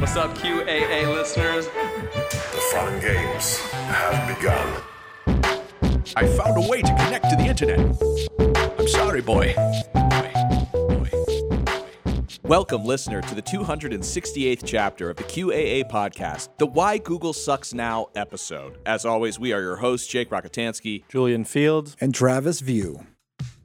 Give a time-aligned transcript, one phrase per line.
[0.00, 1.66] What's up, QAA listeners?
[1.66, 4.82] The fun games have begun.
[6.16, 7.78] I found a way to connect to the internet.
[8.78, 9.54] I'm sorry, boy.
[12.42, 18.06] Welcome, listener, to the 268th chapter of the QAA podcast, the Why Google Sucks Now
[18.16, 18.78] episode.
[18.86, 21.04] As always, we are your hosts, Jake Rockatansky.
[21.08, 21.94] Julian Fields.
[22.00, 23.06] and Travis View.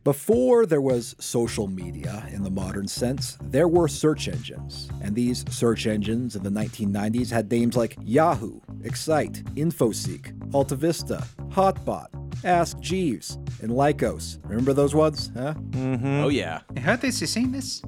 [0.05, 4.87] Before there was social media in the modern sense, there were search engines.
[5.01, 12.05] And these search engines in the 1990s had names like Yahoo, Excite, Infoseek, AltaVista, Hotbot,
[12.43, 14.37] Ask Jeeves, and Lycos.
[14.47, 15.31] Remember those ones?
[15.33, 15.55] Huh?
[15.71, 16.23] Mm-hmm.
[16.23, 16.61] Oh, yeah.
[16.77, 17.19] I heard this.
[17.19, 17.81] You seen this?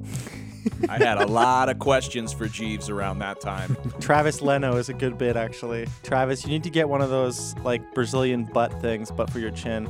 [0.88, 3.76] I had a lot of questions for Jeeves around that time.
[4.00, 5.86] Travis Leno is a good bit, actually.
[6.02, 9.50] Travis, you need to get one of those like Brazilian butt things, but for your
[9.50, 9.86] chin.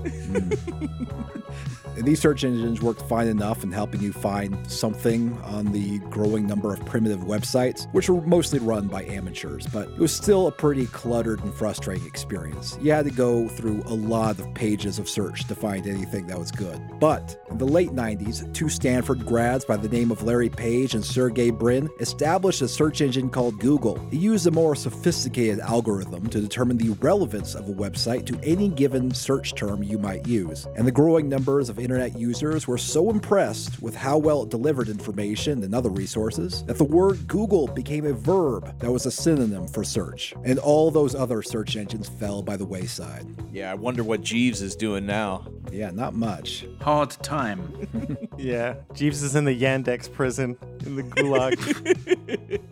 [1.98, 6.46] And these search engines worked fine enough in helping you find something on the growing
[6.46, 10.52] number of primitive websites, which were mostly run by amateurs, but it was still a
[10.52, 12.78] pretty cluttered and frustrating experience.
[12.80, 16.38] You had to go through a lot of pages of search to find anything that
[16.38, 16.80] was good.
[17.00, 21.02] But in the late 90s, two Stanford grads by the name of Larry Page and
[21.04, 23.96] Sergey Brin established a search engine called Google.
[24.12, 28.68] It used a more sophisticated algorithm to determine the relevance of a website to any
[28.68, 30.66] given search term you might use.
[30.76, 34.90] And the growing numbers of internet users were so impressed with how well it delivered
[34.90, 39.68] information and other resources that the word Google became a verb that was a synonym
[39.68, 40.34] for search.
[40.44, 43.26] And all those other search engines fell by the wayside.
[43.50, 45.46] Yeah, I wonder what Jeeves is doing now.
[45.72, 46.66] Yeah, not much.
[46.82, 48.18] Hard time.
[48.38, 48.76] Yeah.
[48.94, 50.47] Jeeves is in the Yandex prison
[50.86, 51.58] in the gulag.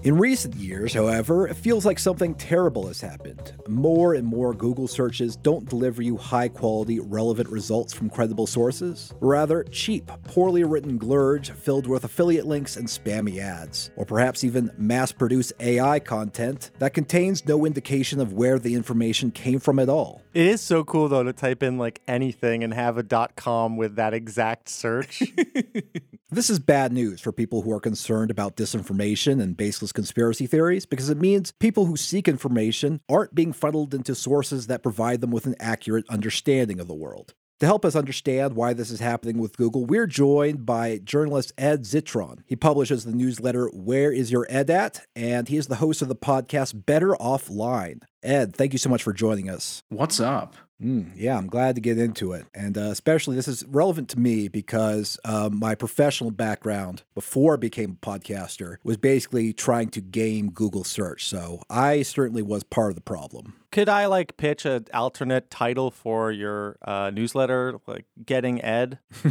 [0.04, 3.54] In recent years, however, it feels like something terrible has happened.
[3.68, 9.14] More and more Google searches don't deliver you high quality, relevant results from credible sources.
[9.20, 13.92] Rather, cheap, poorly written glurge filled with affiliate links and spammy ads.
[13.98, 19.30] Or perhaps even mass produced AI content that contains no indication of where the information
[19.32, 20.22] came from at all.
[20.34, 23.78] It is so cool though to type in like anything and have a dot com
[23.78, 25.24] with that exact search.
[26.30, 30.86] This is bad news for people who are concerned about disinformation and baseless conspiracy theories
[30.86, 35.32] because it means people who seek information aren't being funneled into sources that provide them
[35.32, 37.34] with an accurate understanding of the world.
[37.60, 41.86] To help us understand why this is happening with Google, we're joined by journalist Ed
[41.86, 42.42] Zitron.
[42.46, 45.08] He publishes the newsletter Where Is Your Ed At?
[45.16, 48.04] And he is the host of the podcast Better Offline.
[48.22, 49.82] Ed, thank you so much for joining us.
[49.90, 50.56] What's up?
[50.82, 52.46] Mm, yeah, I'm glad to get into it.
[52.54, 57.58] And uh, especially, this is relevant to me because um, my professional background before I
[57.58, 61.26] became a podcaster was basically trying to game Google search.
[61.26, 63.56] So I certainly was part of the problem.
[63.72, 69.00] Could I like pitch an alternate title for your uh, newsletter, like Getting Ed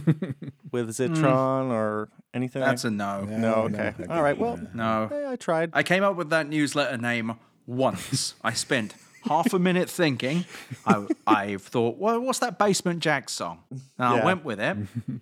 [0.72, 2.60] with Zitron or anything?
[2.60, 3.22] That's like a no.
[3.24, 3.54] no.
[3.64, 3.94] Okay.
[4.10, 4.36] All right.
[4.36, 5.06] Well, No.
[5.08, 5.70] hey, I tried.
[5.72, 7.34] I came up with that newsletter name
[7.66, 8.34] once.
[8.42, 8.94] I spent
[9.28, 10.44] half a minute thinking.
[10.86, 13.60] I, I thought, well, what's that Basement Jaxx song?
[13.70, 14.76] And I went with it,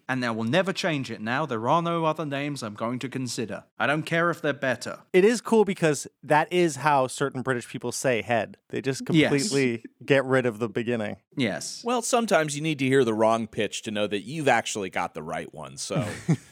[0.08, 1.46] and I will never change it now.
[1.46, 3.64] There are no other names I'm going to consider.
[3.78, 5.00] I don't care if they're better.
[5.12, 8.56] It is cool because that is how certain British people say head.
[8.70, 9.30] They just Yes.
[9.30, 11.16] completely get rid of the beginning.
[11.36, 11.82] Yes.
[11.84, 15.14] Well, sometimes you need to hear the wrong pitch to know that you've actually got
[15.14, 15.76] the right one.
[15.76, 16.04] So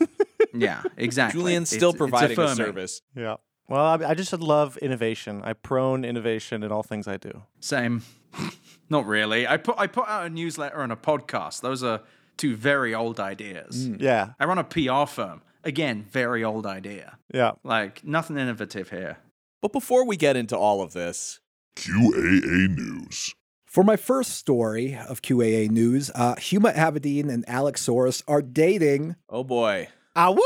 [0.55, 1.41] Yeah, exactly.
[1.41, 3.01] Julian's still it's providing a service.
[3.17, 3.37] Yeah.
[3.73, 5.41] Well, I, I just love innovation.
[5.43, 7.45] I prone innovation in all things I do.
[7.61, 8.03] Same.
[8.91, 9.49] Not really.
[9.49, 11.63] I put I put out a newsletter and a podcast.
[11.63, 12.03] Those are
[12.37, 13.89] two very old ideas.
[13.89, 14.35] Yeah.
[14.39, 15.41] I run a PR firm.
[15.65, 17.17] Again, very old idea.
[17.33, 17.53] Yeah.
[17.65, 19.17] Like nothing innovative here.
[19.63, 21.41] But before we get into all of this,
[21.75, 23.35] QAA News.
[23.65, 29.17] For my first story of QAA News, uh, Huma Abedin and Alex Soros are dating.
[29.31, 29.89] oh boy.
[30.15, 30.39] Awooga!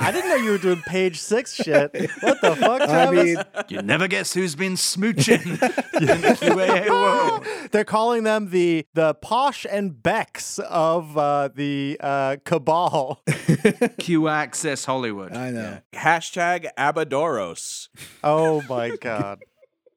[0.00, 1.92] I didn't know you were doing page six shit.
[2.22, 3.36] What the fuck, I mean,
[3.68, 7.46] You never guess who's been smooching in the QAA world.
[7.72, 13.20] They're calling them the the posh and becks of uh, the uh, cabal.
[13.98, 15.34] Q Access Hollywood.
[15.34, 15.78] I know.
[15.92, 17.88] Hashtag Abadoros.
[18.24, 19.42] Oh my god.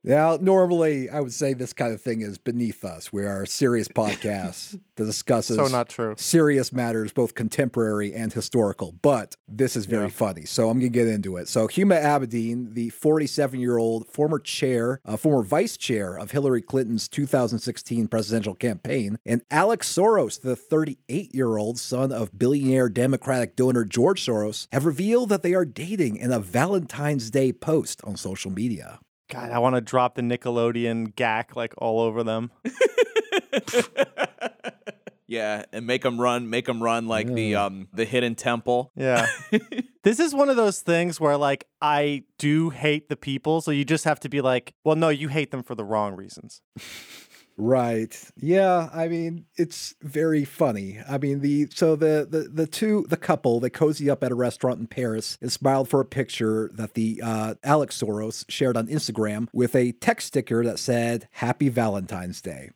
[0.08, 3.12] Now, normally I would say this kind of thing is beneath us.
[3.12, 6.14] We are a serious podcast that discusses So not true.
[6.16, 8.92] serious matters, both contemporary and historical.
[9.02, 10.10] But this is very Yeah.
[10.12, 11.48] funny, so I'm gonna get into it.
[11.48, 16.62] So Huma Abedin, the 47 year old former chair, uh, former vice chair of Hillary
[16.62, 23.56] Clinton's 2016 presidential campaign, and Alex Soros, the 38 year old son of billionaire Democratic
[23.56, 28.16] donor George Soros, have revealed that they are dating in a Valentine's Day post on
[28.16, 29.00] social media.
[29.30, 32.52] God, I want to drop the Nickelodeon gack like all over them.
[35.28, 38.92] Yeah, and make them run, make them run like the um the hidden temple.
[38.96, 39.28] Yeah.
[40.04, 43.60] This is one of those things where, like, I do hate the people.
[43.62, 46.16] So you just have to be like, well, no, you hate them for the wrong
[46.16, 46.62] reasons.
[47.58, 48.20] Right.
[48.36, 48.90] Yeah.
[48.94, 51.00] I mean, it's very funny.
[51.08, 54.36] I mean, the so the the the two the couple they cozy up at a
[54.36, 58.88] restaurant in Paris and smiled for a picture that the uh, Alex Soros shared on
[58.88, 62.72] Instagram with a text sticker that said "Happy Valentine's Day."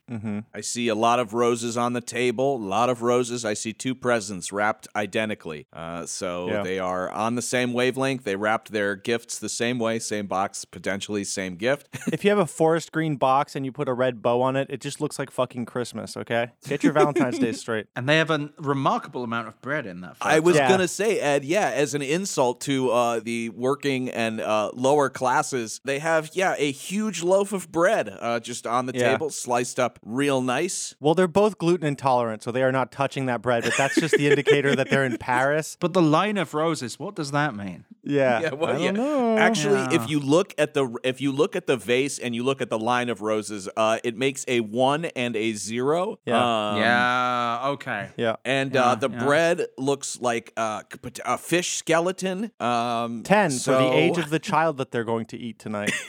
[0.54, 3.44] I see a lot of roses on the table, a lot of roses.
[3.44, 5.66] I see two presents wrapped identically.
[5.72, 6.62] Uh, so Yeah.
[6.62, 8.24] they are on the same wavelength.
[8.24, 11.88] They wrapped their gifts the same way, same box, potentially same gift.
[12.12, 14.69] if you have a forest green box and you put a red bow on it,
[14.70, 16.50] it just looks like fucking Christmas, okay?
[16.68, 17.86] Get your Valentine's Day straight.
[17.96, 20.16] And they have a remarkable amount of bread in that.
[20.20, 20.68] I was Yeah.
[20.68, 25.80] gonna say, Ed, yeah, as an insult to uh, the working and uh, lower classes,
[25.84, 29.12] they have yeah a huge loaf of bread uh, just on the Yeah.
[29.12, 30.94] table, sliced up real nice.
[31.00, 34.14] Well, they're both gluten intolerant, so they are not touching that bread, but that's just
[34.16, 35.76] the indicator that they're in Paris.
[35.80, 37.84] But the line of roses, what does that mean?
[38.02, 38.40] Yeah.
[38.40, 39.36] Yeah, well, I don't know.
[39.38, 40.02] Actually, Yeah.
[40.02, 42.70] if you look at the if you look at the vase and you look at
[42.70, 46.18] the line of roses, uh, it makes a one and a zero.
[46.24, 46.70] Yeah.
[46.70, 48.10] Um, yeah, okay.
[48.16, 48.36] Yeah.
[48.44, 49.24] And Yeah, uh, the yeah.
[49.24, 50.82] bread looks like uh,
[51.24, 52.52] a fish skeleton.
[52.60, 55.92] Um, 10 for the age of the child that they're going to eat tonight.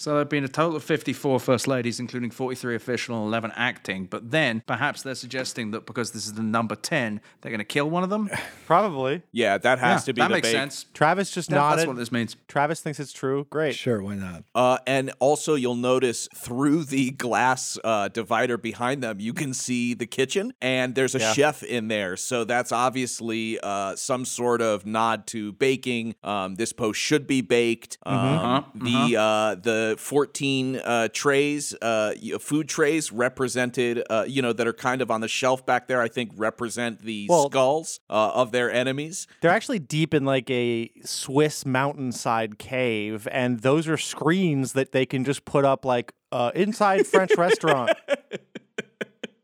[0.00, 3.52] So there have been a total of 54 First Ladies, including 43 official and 11
[3.54, 4.06] acting.
[4.06, 7.64] But then perhaps they're suggesting that because this is the number 10, they're going to
[7.66, 8.30] kill one of them.
[8.66, 9.20] Probably.
[9.30, 10.56] yeah, that has Yeah, to be that the makes bake.
[10.56, 10.86] sense.
[10.94, 11.78] Travis just Yeah, nodded.
[11.80, 12.34] that's what this means.
[12.48, 13.46] Travis thinks it's true.
[13.50, 13.74] Great.
[13.74, 14.44] Sure, why not?
[14.54, 19.92] Uh, and also, you'll notice through the glass uh, divider behind them, you can see
[19.92, 21.32] the kitchen, and there's a Yeah.
[21.34, 22.16] chef in there.
[22.16, 26.14] So that's obviously uh, some sort of nod to baking.
[26.24, 27.98] Um, this post should be baked.
[28.06, 34.52] Um, Uh-huh, The uh, the 14 uh, trays, uh, food trays represented, uh, you know,
[34.52, 36.00] that are kind of on the shelf back there.
[36.00, 39.26] I think represent the Well- skulls uh, of their enemies.
[39.40, 45.06] They're actually deep in like a Swiss mountainside cave, and those are screens that they
[45.06, 47.90] can just put up like uh, inside French restaurant.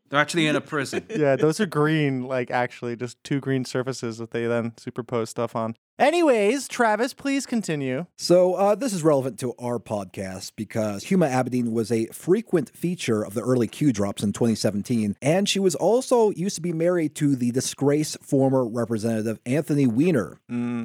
[0.09, 1.05] They're actually in a prison.
[1.09, 5.53] Yeah, those are green, like actually just two green surfaces that they then superpose stuff
[5.53, 5.75] on.
[5.99, 8.05] Anyways, Travis, please continue.
[8.17, 13.25] So, uh, this is relevant to our podcast because Huma Abedin was a frequent feature
[13.25, 17.15] of the early Q drops in 2017, and she was also used to be married
[17.15, 20.39] to the disgraced former representative Anthony Weiner.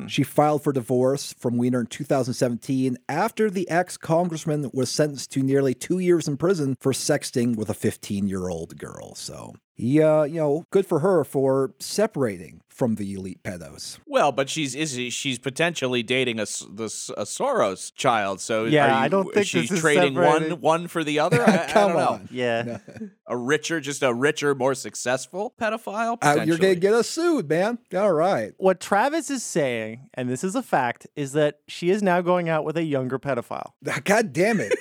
[0.09, 5.43] She filed for divorce from Weiner in 2017 after the ex congressman was sentenced to
[5.43, 9.15] nearly two years in prison for sexting with a 15 year old girl.
[9.15, 13.98] So, yeah, you know, good for her for separating from the elite pedos.
[14.06, 18.40] Well, but she's is she's potentially dating a, the S- a Soros child.
[18.40, 20.60] So Yeah, are you- I don't think she's this is trading one separating.
[20.60, 21.42] one for the other.
[21.46, 22.08] I, I Come don't know.
[22.08, 22.28] on.
[22.30, 22.78] Yeah.
[23.28, 26.19] A richer, just a richer, more successful pedophile.
[26.20, 27.78] Uh, you're gonna get us sued, man.
[27.94, 28.52] All right.
[28.58, 32.50] What Travis is saying, and this is a fact, is that she is now going
[32.50, 33.70] out with a younger pedophile.
[34.04, 34.74] God damn it.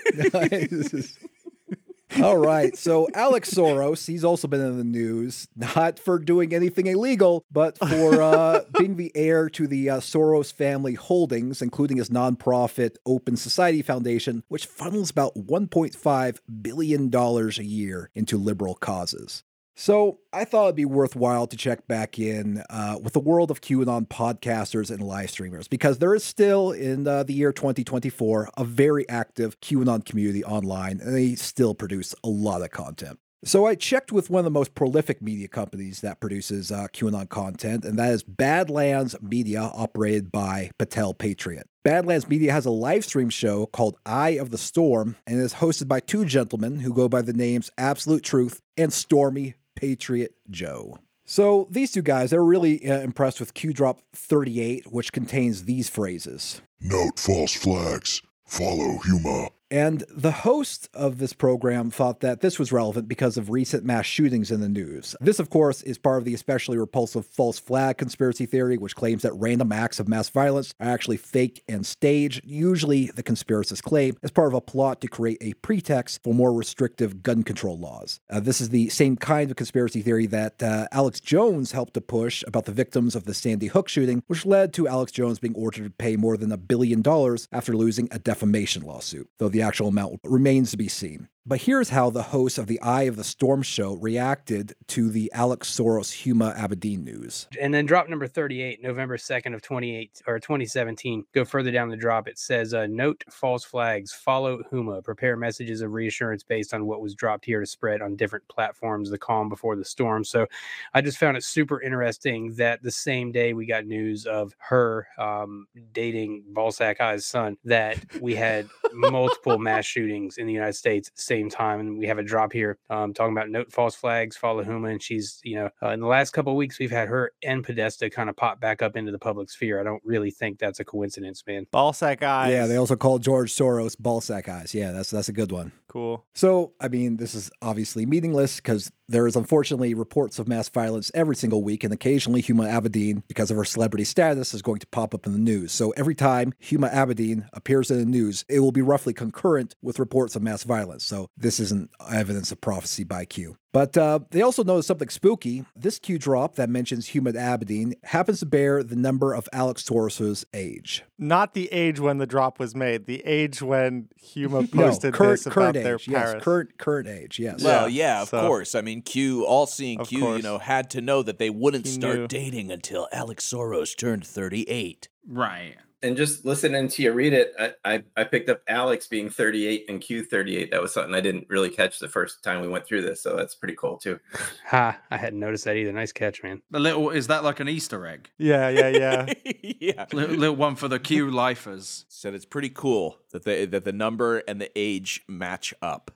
[2.20, 2.78] All right.
[2.78, 7.78] So Alex Soros, he's also been in the news, not for doing anything illegal, but
[7.78, 13.38] for uh, being the heir to the uh, Soros family holdings, including his nonprofit Open
[13.38, 19.44] Society Foundation, which funnels about $1.5 billion a year into liberal causes.
[19.76, 23.62] So I thought it'd be worthwhile to check back in uh, with the world of
[23.62, 28.64] QAnon podcasters and live streamers because there is still in uh, the year 2024 a
[28.64, 33.18] very active QAnon community online, and they still produce a lot of content.
[33.44, 37.28] So I checked with one of the most prolific media companies that produces uh, QAnon
[37.28, 41.68] content, and that is Badlands Media, operated by Patel Patriot.
[41.84, 45.88] Badlands Media has a live stream show called Eye of the Storm, and is hosted
[45.88, 51.00] by two gentlemen who go by the names Absolute Truth and Stormy Patriot Joe.
[51.26, 55.90] So these two guys, they're really uh, impressed with Q Drop 38, which contains these
[55.90, 56.62] phrases.
[56.80, 58.22] Note false flags.
[58.46, 59.50] Follow Huma.
[59.72, 64.06] And the host of this program thought that this was relevant because of recent mass
[64.06, 65.16] shootings in the news.
[65.22, 69.22] This, of course, is part of the especially repulsive false flag conspiracy theory, which claims
[69.22, 72.42] that random acts of mass violence are actually fake and staged.
[72.44, 76.52] Usually, the conspiracists claim as part of a plot to create a pretext for more
[76.52, 78.20] restrictive gun control laws.
[78.30, 82.02] Uh, this is the same kind of conspiracy theory that uh, Alex Jones helped to
[82.02, 85.56] push about the victims of the Sandy Hook shooting, which led to Alex Jones being
[85.56, 89.61] ordered to pay more than a billion dollars after losing a defamation lawsuit, though the
[89.62, 91.28] actual amount remains to be seen.
[91.44, 95.32] But here's how the host of the Eye of the Storm show reacted to the
[95.34, 97.48] Alex Soros Huma Abedin news.
[97.60, 101.26] And then drop number 38, November 2nd of 28 or 2017.
[101.34, 102.28] Go further down the drop.
[102.28, 107.02] It says, uh, note false flags, follow Huma, prepare messages of reassurance based on what
[107.02, 110.24] was dropped here to spread on different platforms, the calm before the storm.
[110.24, 110.46] So
[110.94, 115.08] I just found it super interesting that the same day we got news of her
[115.18, 121.10] um, dating Balsack Eye's son, that we had multiple mass shootings in the United States
[121.32, 121.80] same time.
[121.80, 124.92] And we have a drop here um, talking about note false flags, follow Huma.
[124.92, 127.64] And she's, you know, uh, in the last couple of weeks, we've had her and
[127.64, 129.80] Podesta kind of pop back up into the public sphere.
[129.80, 131.68] I don't really think that's a coincidence, man.
[131.74, 132.52] Ballsack eyes.
[132.52, 134.74] Yeah, they also call George Soros ballsack eyes.
[134.74, 135.72] Yeah, that's that's a good one.
[135.88, 136.26] cool.
[136.34, 141.12] So, I mean, this is obviously meaningless because there is unfortunately reports of mass violence
[141.14, 144.88] every single week, and occasionally Huma Abedin, because of her celebrity status, is going to
[144.88, 145.72] pop up in the news.
[145.72, 150.00] So every time Huma Abedin appears in the news, it will be roughly concurrent with
[150.00, 151.06] reports of mass violence.
[151.06, 153.58] So this isn't evidence of prophecy by Q.
[153.74, 155.64] But uh, they also noticed something spooky.
[155.78, 160.46] This Q drop that mentions Huma Abedin happens to bear the number of Alex Soros's
[160.54, 161.04] age.
[161.18, 163.06] Not the age when the drop was made.
[163.06, 166.08] The age when Huma No, posted current, this about current their age.
[166.10, 167.40] Yes, current current age.
[167.40, 167.64] Yes.
[167.64, 168.76] Well, Yeah, yeah, of so- course.
[168.76, 171.86] I mean, Q, all seeing Of Q, you know, had to know that they wouldn't
[171.86, 172.28] He start knew.
[172.28, 175.08] dating until Alex Soros turned 38.
[175.26, 175.76] Right.
[176.04, 179.86] And just listening to you read it, I, I, I picked up Alex being 38
[179.88, 180.72] and Q 38.
[180.72, 183.22] That was something I didn't really catch the first time we went through this.
[183.22, 184.20] So that's pretty cool too.
[184.68, 185.92] Ha, I hadn't noticed that either.
[185.92, 186.64] Nice catch, man.
[186.72, 188.30] The little is that like an Easter egg?
[188.40, 189.34] Yeah, yeah, yeah.
[189.80, 190.06] yeah.
[190.12, 192.06] Little, little one for the Q lifers.
[192.10, 196.10] Said it's pretty cool that the that the number and the age match up.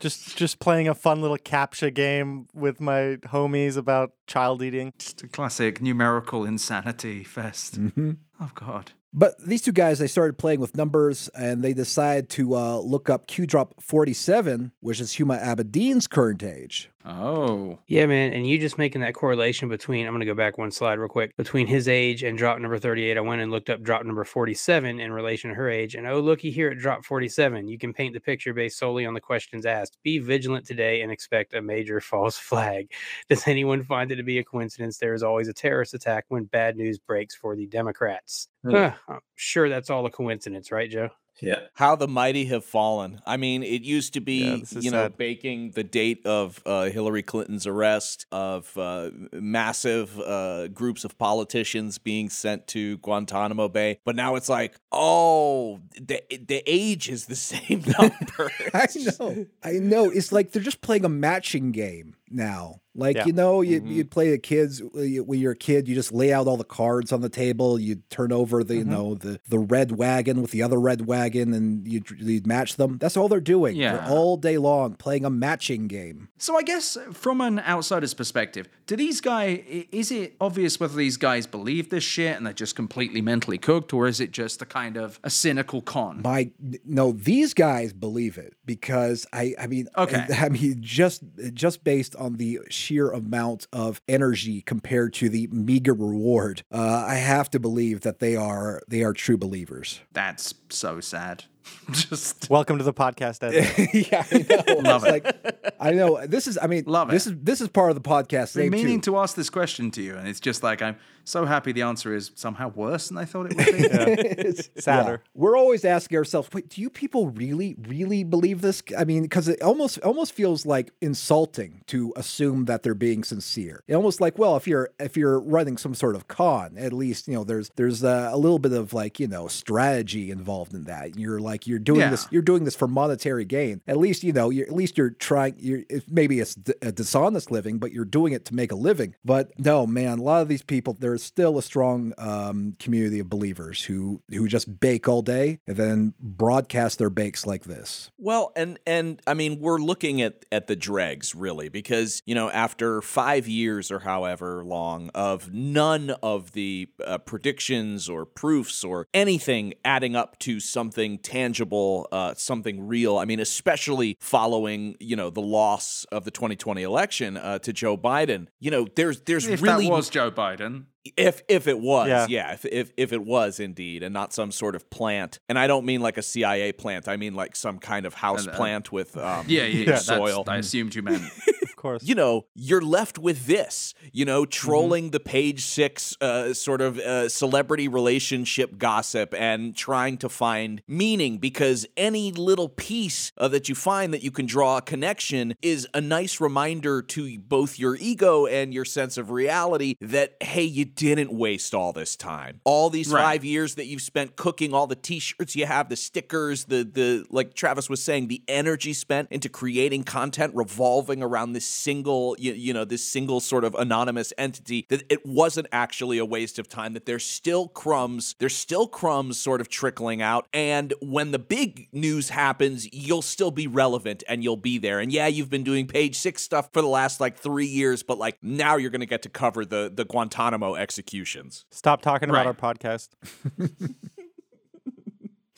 [0.00, 4.94] just just playing a fun little captcha game with my homies about child eating.
[4.98, 7.78] Just a classic numerical insanity fest.
[7.78, 8.16] Mhm.
[8.40, 8.92] Oh God.
[9.12, 13.08] But these two guys, they started playing with numbers and they decided to uh, look
[13.08, 16.90] up Q Drop 47, which is Huma Abedin's current age.
[17.04, 17.78] Oh.
[17.86, 18.32] Yeah, man.
[18.32, 21.08] And you just making that correlation between, I'm going to go back one slide real
[21.08, 23.16] quick, between his age and drop number 38.
[23.16, 25.94] I went and looked up drop number 47 in relation to her age.
[25.94, 27.68] And oh, looky here at drop 47.
[27.68, 29.96] You can paint the picture based solely on the questions asked.
[30.02, 32.90] Be vigilant today and expect a major false flag.
[33.28, 34.98] Does anyone find it to be a coincidence?
[34.98, 38.48] There is always a terrorist attack when bad news breaks for the Democrats.
[38.64, 38.72] Hmm.
[38.72, 41.10] Huh, I'm sure that's all a coincidence, right, Joe?
[41.40, 41.60] Yeah.
[41.74, 43.20] How the mighty have fallen.
[43.26, 47.22] I mean, it used to be, Yeah, you know, baking the date of uh, Hillary
[47.22, 54.00] Clinton's arrest, of uh, massive uh, groups of politicians being sent to Guantanamo Bay.
[54.04, 58.50] But now it's like, oh, the, the age is the same number.
[58.74, 59.46] I know.
[59.62, 60.10] I know.
[60.10, 62.80] It's like they're just playing a matching game now.
[62.98, 63.26] Like, Yeah.
[63.26, 63.92] you know, you, mm-hmm.
[63.92, 66.56] you play the kids when you- when you're a kid, you just lay out all
[66.56, 68.90] the cards on the table, you turn over the, you mm-hmm.
[68.90, 72.98] know, the, the red wagon with the other red wagon and you you match them.
[72.98, 73.76] That's all they're doing.
[73.76, 73.92] Yeah.
[73.92, 76.28] They're all day long playing a matching game.
[76.38, 79.62] So I guess uh, from an outsider's perspective, do these guys?
[79.92, 83.92] Is it obvious whether these guys believe this shit and they're just completely mentally cooked,
[83.92, 86.22] or is it just a kind of a cynical con?
[86.22, 86.50] My
[86.84, 90.24] no, these guys believe it because I I mean Okay.
[90.38, 95.92] I mean just just based on the sheer amount of energy compared to the meager
[95.92, 100.00] reward, uh, I have to believe that they are they are true believers.
[100.12, 101.44] That's so sad.
[101.90, 103.90] just Welcome to the podcast, Ed.
[104.10, 104.80] yeah, I know.
[104.90, 105.24] Love it.
[105.24, 106.58] Like, I know this is.
[106.60, 107.34] I mean, Love this it.
[107.34, 108.54] is this is part of the podcast.
[108.54, 109.12] been name, meaning too.
[109.12, 110.96] to ask this question to you, and it's just like I'm
[111.28, 113.72] so happy the answer is somehow worse than I thought it would be.
[114.48, 115.22] It's- Sadder.
[115.34, 118.82] We're always asking ourselves, wait, do you people really, really believe this?
[118.96, 123.82] I mean, because it almost almost feels like insulting to assume that they're being sincere.
[123.88, 127.28] It almost like, well, if you're if you're running some sort of con, at least
[127.28, 130.84] you know there's there's a, a little bit of like you know strategy involved in
[130.84, 131.16] that.
[131.18, 132.10] You're like you're doing Yeah.
[132.10, 133.80] this you're doing this for monetary gain.
[133.86, 135.54] At least you know you're at least you're trying.
[135.58, 138.76] You're it, maybe it's d- a dishonest living, but you're doing it to make a
[138.76, 139.14] living.
[139.24, 143.28] But no, man, a lot of these people there's still a strong um, community of
[143.28, 148.10] believers who who just bake all day and then broadcast their bakes like this.
[148.18, 152.50] Well, and and I mean, we're looking at at the dregs really because you know
[152.50, 159.06] after five years or however long of none of the uh, predictions or proofs or
[159.12, 163.18] anything adding up to something tangible, uh, something real.
[163.18, 167.96] I mean, especially following you know the loss of the 2020 election uh, to Joe
[167.96, 168.46] Biden.
[168.60, 170.84] You know, there's there's if really that was Joe Biden,
[171.16, 172.26] if if it was, Yeah.
[172.28, 175.66] yeah, if, if if it was indeed, and not some sort of plant, and I
[175.66, 178.56] don't mean like a CIA plant, I mean like some kind of house And, uh,
[178.56, 179.96] plant with um, yeah, yeah, yeah.
[179.96, 180.44] soil.
[180.46, 181.22] I assumed you meant
[181.78, 182.02] course.
[182.02, 184.50] you know, you're left with this, you know, Mm-hmm.
[184.68, 190.82] trolling the page six uh, sort of uh, celebrity relationship gossip and trying to find
[190.86, 195.54] meaning because any little piece uh, that you find that you can draw a connection
[195.62, 200.64] is a nice reminder to both your ego and your sense of reality that, hey,
[200.64, 202.60] you didn't waste all this time.
[202.64, 203.22] All these Right.
[203.22, 206.84] five years that you've spent cooking, all the t shirts you have, the stickers, the,
[206.84, 212.36] the, like Travis was saying, the energy spent into creating content revolving around this single,
[212.38, 216.58] you, you know, this single sort of anonymous entity, that it wasn't actually a waste
[216.58, 220.46] of time, that there's still crumbs, there's still crumbs sort of trickling out.
[220.52, 225.00] And when the big news happens, you'll still be relevant and you'll be there.
[225.00, 228.18] And yeah, you've been doing page six stuff for the last like three years, but
[228.18, 231.64] like now you're going to get to cover the, the Guantanamo executions.
[231.70, 232.42] Stop talking Right.
[232.46, 233.10] about our podcast.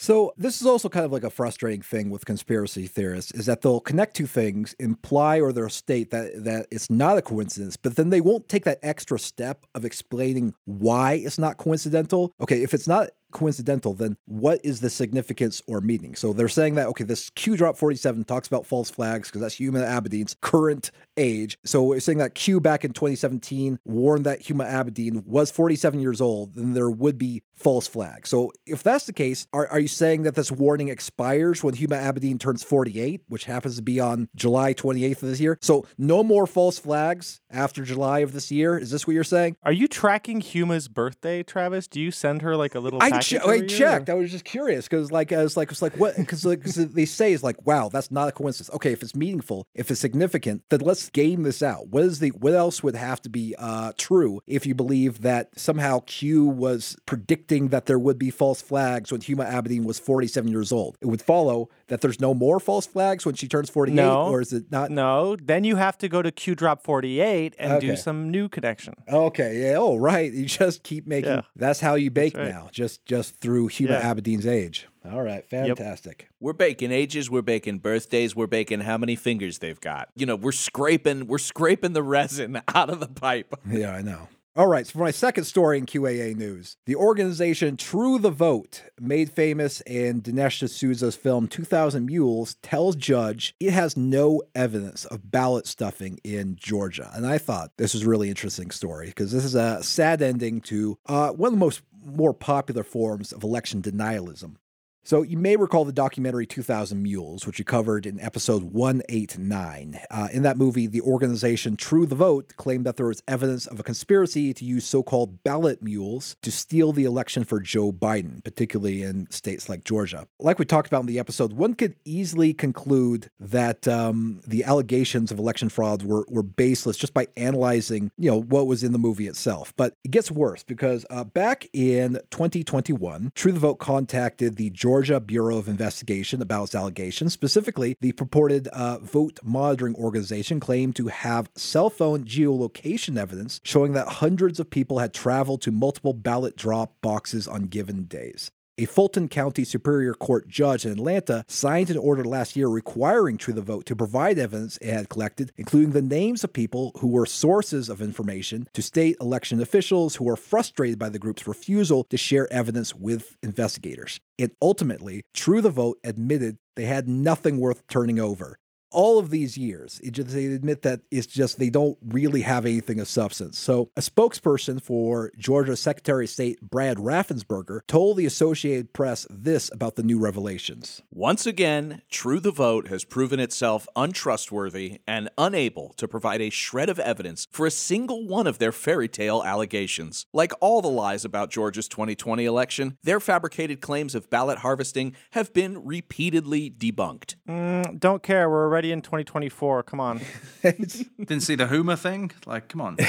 [0.01, 3.61] So this is also kind of like a frustrating thing with conspiracy theorists is that
[3.61, 7.97] they'll connect two things, imply or they'll state that that it's not a coincidence, but
[7.97, 12.33] then they won't take that extra step of explaining why it's not coincidental.
[12.41, 16.15] Okay, if it's not coincidental, then what is the significance or meaning?
[16.15, 19.57] So they're saying that okay, this Q drop 47 talks about false flags because that's
[19.57, 21.59] Huma Abedin's current age.
[21.65, 26.21] So we're saying that Q back in 2017 warned that Huma Abedin was 47 years
[26.21, 28.31] old, then there would be false flags.
[28.31, 32.01] So if that's the case, are, are you saying that this warning expires when Huma
[32.03, 35.59] Abedin turns 48, which happens to be on July 28th of this year?
[35.61, 38.79] So no more false flags after July of this year?
[38.79, 39.57] Is this what you're saying?
[39.63, 41.87] Are you tracking Huma's birthday, Travis?
[41.87, 44.09] Do you send her like a little I, che- every I checked.
[44.09, 46.17] or- I was just curious because, like, I was like, it's like what?
[46.17, 48.71] Because like 'cause they say is like, wow, that's not a coincidence.
[48.75, 51.89] Okay, if it's meaningful, if it's significant, then let's game this out.
[51.89, 55.51] What is the what else would have to be uh, true if you believe that
[55.59, 60.51] somehow Q was predicting that there would be false flags when Huma Abedin was 47
[60.51, 60.97] years old?
[61.01, 64.25] It would follow that there's no more false flags when she turns 48, No.
[64.29, 64.91] or is it not?
[64.91, 68.95] No, then you have to go to Q drop 48 and do some new connection.
[69.09, 69.77] Okay, yeah.
[69.79, 70.33] Oh, right.
[70.33, 71.31] You just keep making.
[71.31, 71.43] Yeah.
[71.57, 72.49] That's how you bake right.
[72.49, 72.69] now.
[72.73, 74.13] Just just through Huma Yeah.
[74.15, 74.87] Abedin's age.
[75.05, 76.29] All right, fantastic.
[76.39, 80.11] We're baking ages, we're baking birthdays, we're baking how many fingers they've got.
[80.15, 83.53] You know, we're scraping we're scraping the resin out of the pipe.
[83.69, 84.29] Yeah, I know.
[84.57, 88.83] All right, so for my second story in QAA news, the organization True the Vote,
[89.01, 95.31] made famous in Dinesh D'Souza's film 2000 Mules, tells judge it has no evidence of
[95.31, 97.11] ballot stuffing in Georgia.
[97.15, 100.61] And I thought this was a really interesting story because this is a sad ending
[100.63, 104.57] to uh, one of the most more popular forms of election denialism.
[105.03, 109.99] So you may recall the documentary 2000 Mules, which we covered in episode 189.
[110.11, 113.81] Uh, in that movie, the organization True the Vote claimed that there was evidence of
[113.81, 119.03] a conspiracy to use so-called ballot mules to steal the election for Joe Biden, particularly
[119.03, 120.29] in states like Georgia.
[120.39, 125.33] Like we talked about in the episode, one could easily conclude that um, the allegations
[125.33, 128.99] of election fraud were, were baseless just by analyzing, you know, what was in the
[128.99, 129.73] movie itself.
[129.79, 134.90] But it gets worse because uh, back in 2021, True the Vote contacted the Georgia
[135.21, 137.33] Bureau of Investigation about its allegations.
[137.33, 143.93] Specifically, the purported uh, vote monitoring organization claimed to have cell phone geolocation evidence showing
[143.93, 148.51] that hundreds of people had traveled to multiple ballot drop boxes on given days.
[148.81, 153.53] A Fulton County Superior Court judge in Atlanta signed an order last year requiring True
[153.53, 157.27] the Vote to provide evidence it had collected, including the names of people who were
[157.27, 162.17] sources of information to state election officials who were frustrated by the group's refusal to
[162.17, 164.19] share evidence with investigators.
[164.39, 168.57] And ultimately, True the Vote admitted they had nothing worth turning over.
[168.91, 172.67] All of these years, it just, they admit that it's just they don't really have
[172.67, 173.59] anything of substance.
[173.59, 179.71] So, a spokesperson for Georgia Secretary of State Brad Raffensperger told the Associated Press this
[179.73, 181.03] about the new revelations.
[181.11, 186.89] Once again, True the Vote has proven itself untrustworthy and unable to provide a shred
[186.89, 190.27] of evidence for a single one of their fairy tale allegations.
[190.33, 195.53] Like all the lies about Georgia's 2020 election, their fabricated claims of ballot harvesting have
[195.53, 197.37] been repeatedly debunked.
[197.49, 198.49] Mm, don't care.
[198.49, 199.83] We're already in 2024.
[199.83, 200.21] Come on.
[200.63, 202.33] Didn't see the Huma thing?
[202.47, 202.97] Like, come on.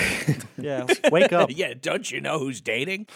[0.57, 1.49] Yeah, wake up.
[1.53, 3.07] yeah, don't you know who's dating?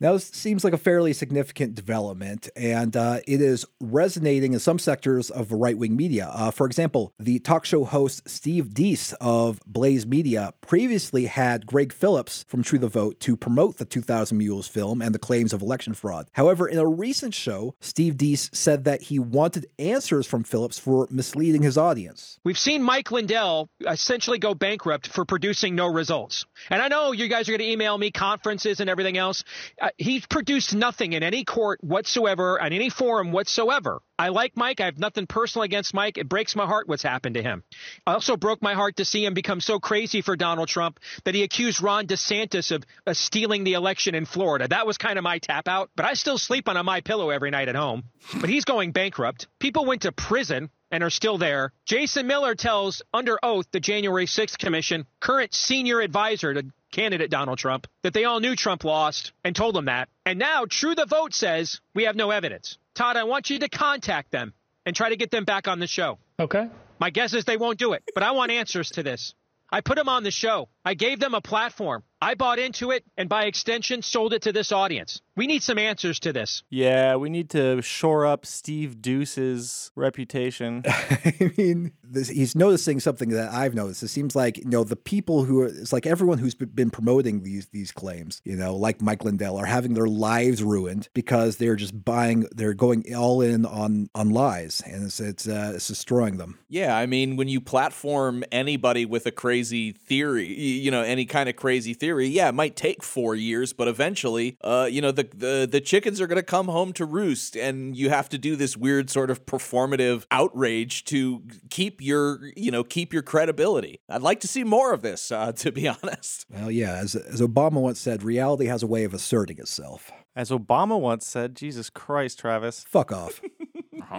[0.00, 4.78] Now, this seems like a fairly significant development, and uh, it is resonating in some
[4.78, 6.30] sectors of the right wing media.
[6.32, 11.92] Uh, for example, the talk show host Steve Deace of Blaze Media previously had Greg
[11.92, 15.62] Phillips from True the Vote to promote the 2000 Mules film and the claims of
[15.62, 16.28] election fraud.
[16.32, 21.08] However, in a recent show, Steve Deace said that he wanted answers from Phillips for
[21.10, 22.38] misleading his audience.
[22.44, 26.46] We've seen Mike Lindell essentially go bankrupt for producing no results.
[26.70, 29.42] And I know you guys are going to email me conferences and everything else.
[29.88, 34.02] Uh, he's produced nothing in any court whatsoever, on any forum whatsoever.
[34.18, 34.80] I like Mike.
[34.80, 36.18] I have nothing personal against Mike.
[36.18, 37.62] It breaks my heart what's happened to him.
[38.06, 41.34] I also broke my heart to see him become so crazy for Donald Trump that
[41.34, 42.84] he accused Ron DeSantis of
[43.16, 44.68] stealing the election in Florida.
[44.68, 47.30] That was kind of my tap out, but I still sleep on a my pillow
[47.30, 48.04] every night at home.
[48.40, 49.46] But he's going bankrupt.
[49.58, 51.72] People went to prison and are still there.
[51.84, 57.58] Jason Miller tells under oath the January 6th commission, current senior advisor to candidate Donald
[57.58, 60.08] Trump, that they all knew Trump lost and told them that.
[60.24, 62.78] And now True the Vote says we have no evidence.
[62.94, 64.52] Todd, I want you to contact them
[64.84, 66.18] and try to get them back on the show.
[66.40, 66.68] Okay.
[66.98, 69.34] My guess is they won't do it, but I want answers to this.
[69.70, 70.68] I put them on the show.
[70.84, 72.02] I gave them a platform.
[72.20, 75.20] I bought into it and by extension sold it to this audience.
[75.36, 76.64] We need some answers to this.
[76.68, 80.82] Yeah, we need to shore up Steve Deace's reputation.
[80.88, 84.02] I mean, this, he's noticing something that I've noticed.
[84.02, 87.44] It seems like you know the people who are it's like everyone who's been promoting
[87.44, 91.76] these these claims, you know, like Mike Lindell, are having their lives ruined because they're
[91.76, 96.38] just buying, they're going all in on on lies, and it's it's, uh, it's destroying
[96.38, 96.58] them.
[96.68, 101.48] Yeah, I mean, when you platform anybody with a crazy theory, you know, any kind
[101.48, 105.28] of crazy theory, yeah, it might take four years, but eventually, uh, you know, the
[105.34, 108.56] the the chickens are going to come home to roost, and you have to do
[108.56, 114.00] this weird sort of performative outrage to keep your, you know, keep your credibility.
[114.08, 116.46] I'd like to see more of this, uh, to be honest.
[116.50, 120.10] Well, yeah, as as Obama once said, reality has a way of asserting itself.
[120.36, 122.84] As Obama once said, Jesus Christ, Travis.
[122.88, 123.40] Fuck off.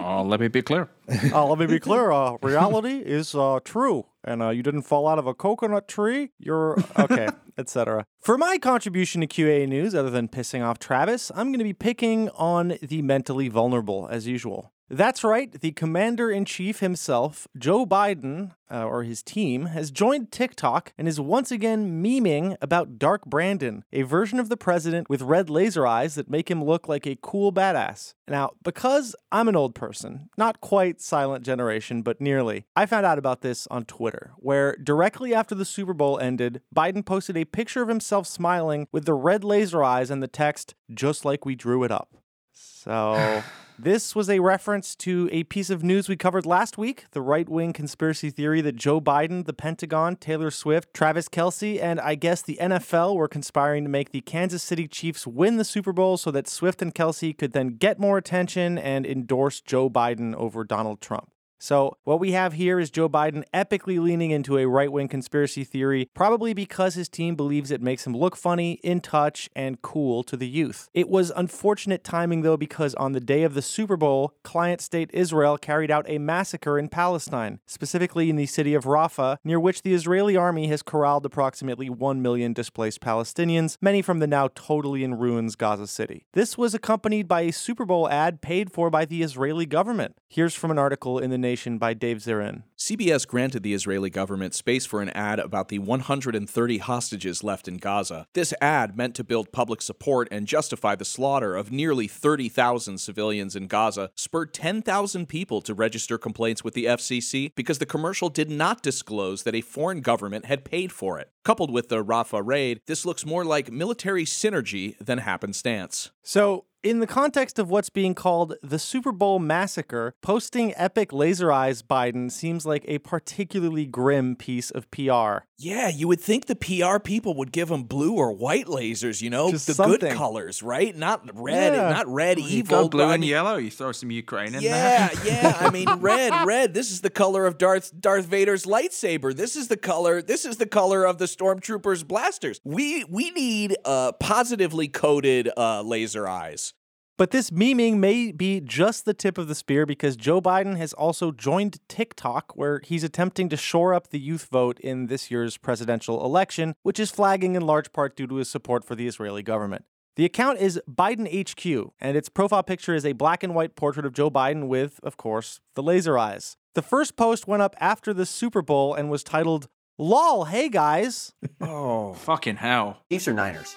[0.02, 0.88] Oh, let me be clear.
[1.32, 2.10] uh, let me be clear.
[2.10, 6.30] Uh, reality is uh, true, and uh, you didn't fall out of a coconut tree.
[6.38, 8.06] You're okay, etc.
[8.20, 11.72] For my contribution to QA news, other than pissing off Travis, I'm going to be
[11.72, 14.72] picking on the mentally vulnerable as usual.
[14.92, 20.32] That's right, the commander in chief himself, Joe Biden, uh, or his team, has joined
[20.32, 25.22] TikTok and is once again memeing about Dark Brandon, a version of the president with
[25.22, 28.14] red laser eyes that make him look like a cool badass.
[28.26, 33.18] Now, because I'm an old person, not quite silent generation, but nearly, I found out
[33.18, 37.82] about this on Twitter, where directly after the Super Bowl ended, Biden posted a picture
[37.82, 41.84] of himself smiling with the red laser eyes and the text, just like we drew
[41.84, 42.16] it up.
[42.52, 43.44] So.
[43.82, 47.48] This was a reference to a piece of news we covered last week the right
[47.48, 52.42] wing conspiracy theory that Joe Biden, the Pentagon, Taylor Swift, Travis Kelce, and I guess
[52.42, 56.30] the NFL were conspiring to make the Kansas City Chiefs win the Super Bowl so
[56.30, 61.00] that Swift and Kelce could then get more attention and endorse Joe Biden over Donald
[61.00, 61.30] Trump.
[61.62, 65.62] So, what we have here is Joe Biden epically leaning into a right wing conspiracy
[65.62, 70.22] theory, probably because his team believes it makes him look funny, in touch, and cool
[70.24, 70.88] to the youth.
[70.94, 75.10] It was unfortunate timing, though, because on the day of the Super Bowl, client state
[75.12, 79.82] Israel carried out a massacre in Palestine, specifically in the city of Rafah, near which
[79.82, 85.04] the Israeli army has corralled approximately 1 million displaced Palestinians, many from the now totally
[85.04, 86.24] in ruins Gaza City.
[86.32, 90.16] This was accompanied by a Super Bowl ad paid for by the Israeli government.
[90.26, 92.62] Here's from an article in the Nation by Dave Zirin.
[92.78, 97.76] CBS granted the Israeli government space for an ad about the 130 hostages left in
[97.76, 98.28] Gaza.
[98.34, 103.56] This ad meant to build public support and justify the slaughter of nearly 30,000 civilians
[103.56, 108.48] in Gaza, spurred 10,000 people to register complaints with the FCC because the commercial did
[108.48, 111.32] not disclose that a foreign government had paid for it.
[111.44, 116.12] Coupled with the Rafah raid, this looks more like military synergy than happenstance.
[116.22, 121.52] So, in the context of what's being called the Super Bowl massacre, posting epic laser
[121.52, 125.44] eyes Biden seems like a particularly grim piece of PR.
[125.62, 129.28] Yeah, you would think the PR people would give him blue or white lasers, you
[129.28, 129.98] know, Just the something.
[130.00, 130.96] good colors, right?
[130.96, 131.90] Not red, Yeah.
[131.90, 132.84] not red You evil.
[132.84, 133.56] go blue but I and mean- yellow.
[133.58, 135.26] You throw some Ukraine in Yeah, there.
[135.26, 135.56] yeah.
[135.60, 136.72] I mean, red, red.
[136.72, 139.36] This is the color of Darth Darth Vader's lightsaber.
[139.36, 140.22] This is the color.
[140.22, 142.58] This is the color of the stormtroopers' blasters.
[142.64, 146.72] We we need uh positively coded uh laser eyes.
[147.20, 150.94] But this memeing may be just the tip of the spear because Joe Biden has
[150.94, 155.58] also joined TikTok, where he's attempting to shore up the youth vote in this year's
[155.58, 159.42] presidential election, which is flagging in large part due to his support for the Israeli
[159.42, 159.84] government.
[160.16, 164.06] The account is Biden HQ, and its profile picture is a black and white portrait
[164.06, 166.56] of Joe Biden with, of course, the laser eyes.
[166.74, 171.34] The first post went up after the Super Bowl and was titled, LOL, hey guys.
[171.60, 173.02] Oh, fucking hell.
[173.10, 173.76] Chiefs or Niners?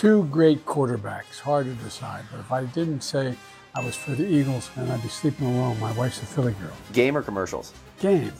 [0.00, 2.24] Two great quarterbacks, hard to decide.
[2.30, 3.36] But if I didn't say
[3.74, 5.78] I was for the Eagles, then I'd be sleeping alone.
[5.78, 6.72] My wife's a Philly girl.
[6.94, 7.74] Game or commercials?
[7.98, 8.32] Game,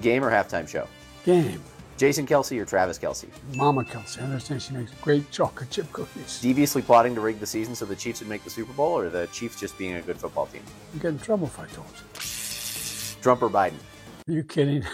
[0.00, 0.86] Game or halftime show?
[1.24, 1.60] game.
[1.96, 3.26] Jason Kelce or Travis Kelce?
[3.56, 6.40] Mama Kelce, I understand she makes great chocolate chip cookies.
[6.40, 9.10] Deviously plotting to rig the season so the Chiefs would make the Super Bowl, or
[9.10, 10.62] the Chiefs just being a good football team?
[10.94, 13.20] You get in trouble if I told you.
[13.22, 13.74] Trump or Biden?
[14.28, 14.84] Are you kidding?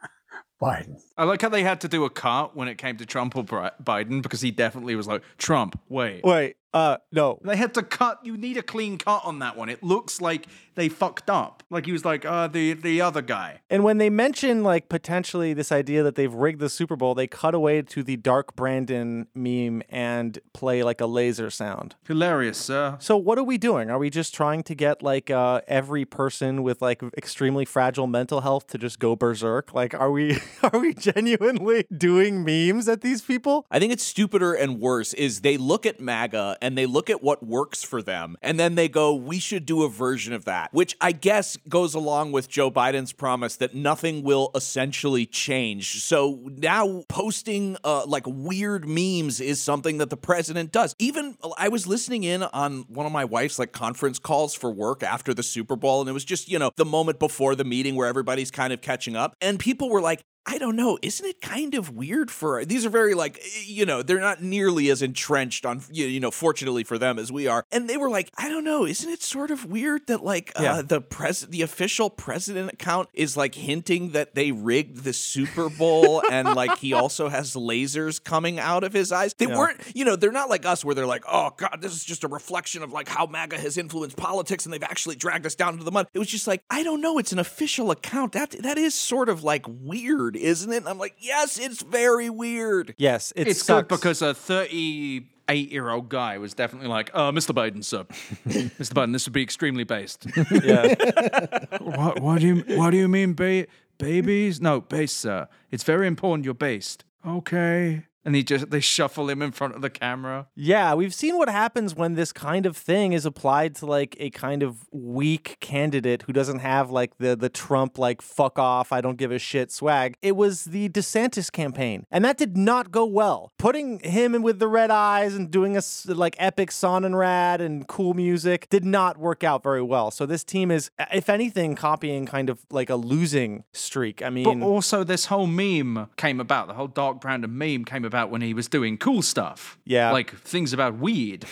[0.62, 0.96] Biden.
[1.18, 3.42] I like how they had to do a cut when it came to Trump or
[3.44, 6.22] Biden because he definitely was like, Trump, wait.
[6.24, 7.38] Wait, Uh, no.
[7.42, 8.20] They had to cut.
[8.22, 9.70] You need a clean cut on that one.
[9.70, 11.62] It looks like they fucked up.
[11.70, 13.60] Like he was like, uh, the the other guy.
[13.70, 17.26] And when they mention like potentially this idea that they've rigged the Super Bowl, they
[17.26, 21.94] cut away to the Dark Brandon meme and play like a laser sound.
[22.06, 22.96] Hilarious, sir.
[23.00, 23.88] So what are we doing?
[23.90, 28.42] Are we just trying to get like uh, every person with like extremely fragile mental
[28.42, 29.72] health to just go berserk?
[29.72, 33.66] Like, are we are we genuinely doing memes at these people?
[33.70, 37.22] I think it's stupider and worse is they look at MAGA and they look at
[37.22, 40.72] what works for them and then they go, we should do a version of that,
[40.72, 46.02] which I guess goes along with Joe Biden's promise that nothing will essentially change.
[46.02, 50.94] So now posting uh, like weird memes is something that the president does.
[50.98, 55.02] Even I was listening in on one of my wife's like conference calls for work
[55.02, 57.94] after the Super Bowl and it was just, you know, the moment before the meeting
[57.94, 60.98] where everybody's kind of catching up and people were like, I don't know.
[61.02, 64.90] Isn't it kind of weird for these are very like you know they're not nearly
[64.90, 68.30] as entrenched on you know fortunately for them as we are, and they were like
[68.38, 68.86] I don't know.
[68.86, 70.76] Isn't it sort of weird that like Yeah.
[70.76, 75.68] uh, the pres the official president account is like hinting that they rigged the Super
[75.68, 79.34] Bowl and like he also has lasers coming out of his eyes.
[79.34, 79.58] They Yeah.
[79.58, 82.22] weren't you know they're not like us where they're like oh god this is just
[82.24, 85.76] a reflection of like how MAGA has influenced politics and they've actually dragged us down
[85.78, 86.06] to the mud.
[86.14, 87.18] It was just like I don't know.
[87.18, 88.32] It's an official account.
[88.32, 90.76] That that is sort of like weird, isn't it?
[90.78, 92.94] And I'm like, yes, it's very weird.
[92.98, 93.88] Yes, it it's sucks.
[93.88, 97.54] good because a 38 year old guy was definitely like, uh, Mr.
[97.54, 98.04] Biden, sir.
[98.48, 98.92] Mr.
[98.94, 100.26] Biden, this would be extremely based.
[100.50, 100.94] yeah.
[101.80, 103.66] what, what do you What do you mean, ba-
[103.98, 104.60] babies?
[104.60, 105.48] No, base, sir.
[105.70, 107.04] It's very important you're based.
[107.26, 108.04] Okay.
[108.26, 110.48] And he just they shuffle him in front of the camera.
[110.56, 114.30] Yeah, we've seen what happens when this kind of thing is applied to like a
[114.30, 119.00] kind of weak candidate who doesn't have like the the Trump like fuck off, I
[119.00, 120.16] don't give a shit swag.
[120.22, 123.52] It was the DeSantis campaign, and that did not go well.
[123.58, 128.12] Putting him in with the red eyes and doing a like epic Sonnenrad and cool
[128.12, 130.10] music did not work out very well.
[130.10, 134.20] So this team is, if anything, copying kind of like a losing streak.
[134.20, 136.66] I mean, But also, this whole meme came about.
[136.66, 139.78] The whole Dark Brandon meme came about when he was doing cool stuff.
[139.84, 140.10] Yeah.
[140.12, 141.44] Like things about weed.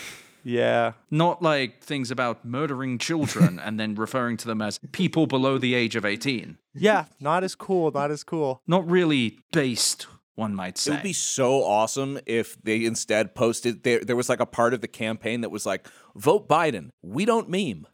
[0.42, 0.92] yeah.
[1.11, 5.74] Not like things about murdering children and then referring to them as people below the
[5.74, 6.59] age of 18.
[6.74, 8.61] Yeah, not as cool, not as cool.
[8.66, 10.90] Not really based, one might say.
[10.90, 14.00] It would be so awesome if they instead posted there.
[14.00, 17.48] There was like a part of the campaign that was like, "Vote Biden." We don't
[17.48, 17.87] meme.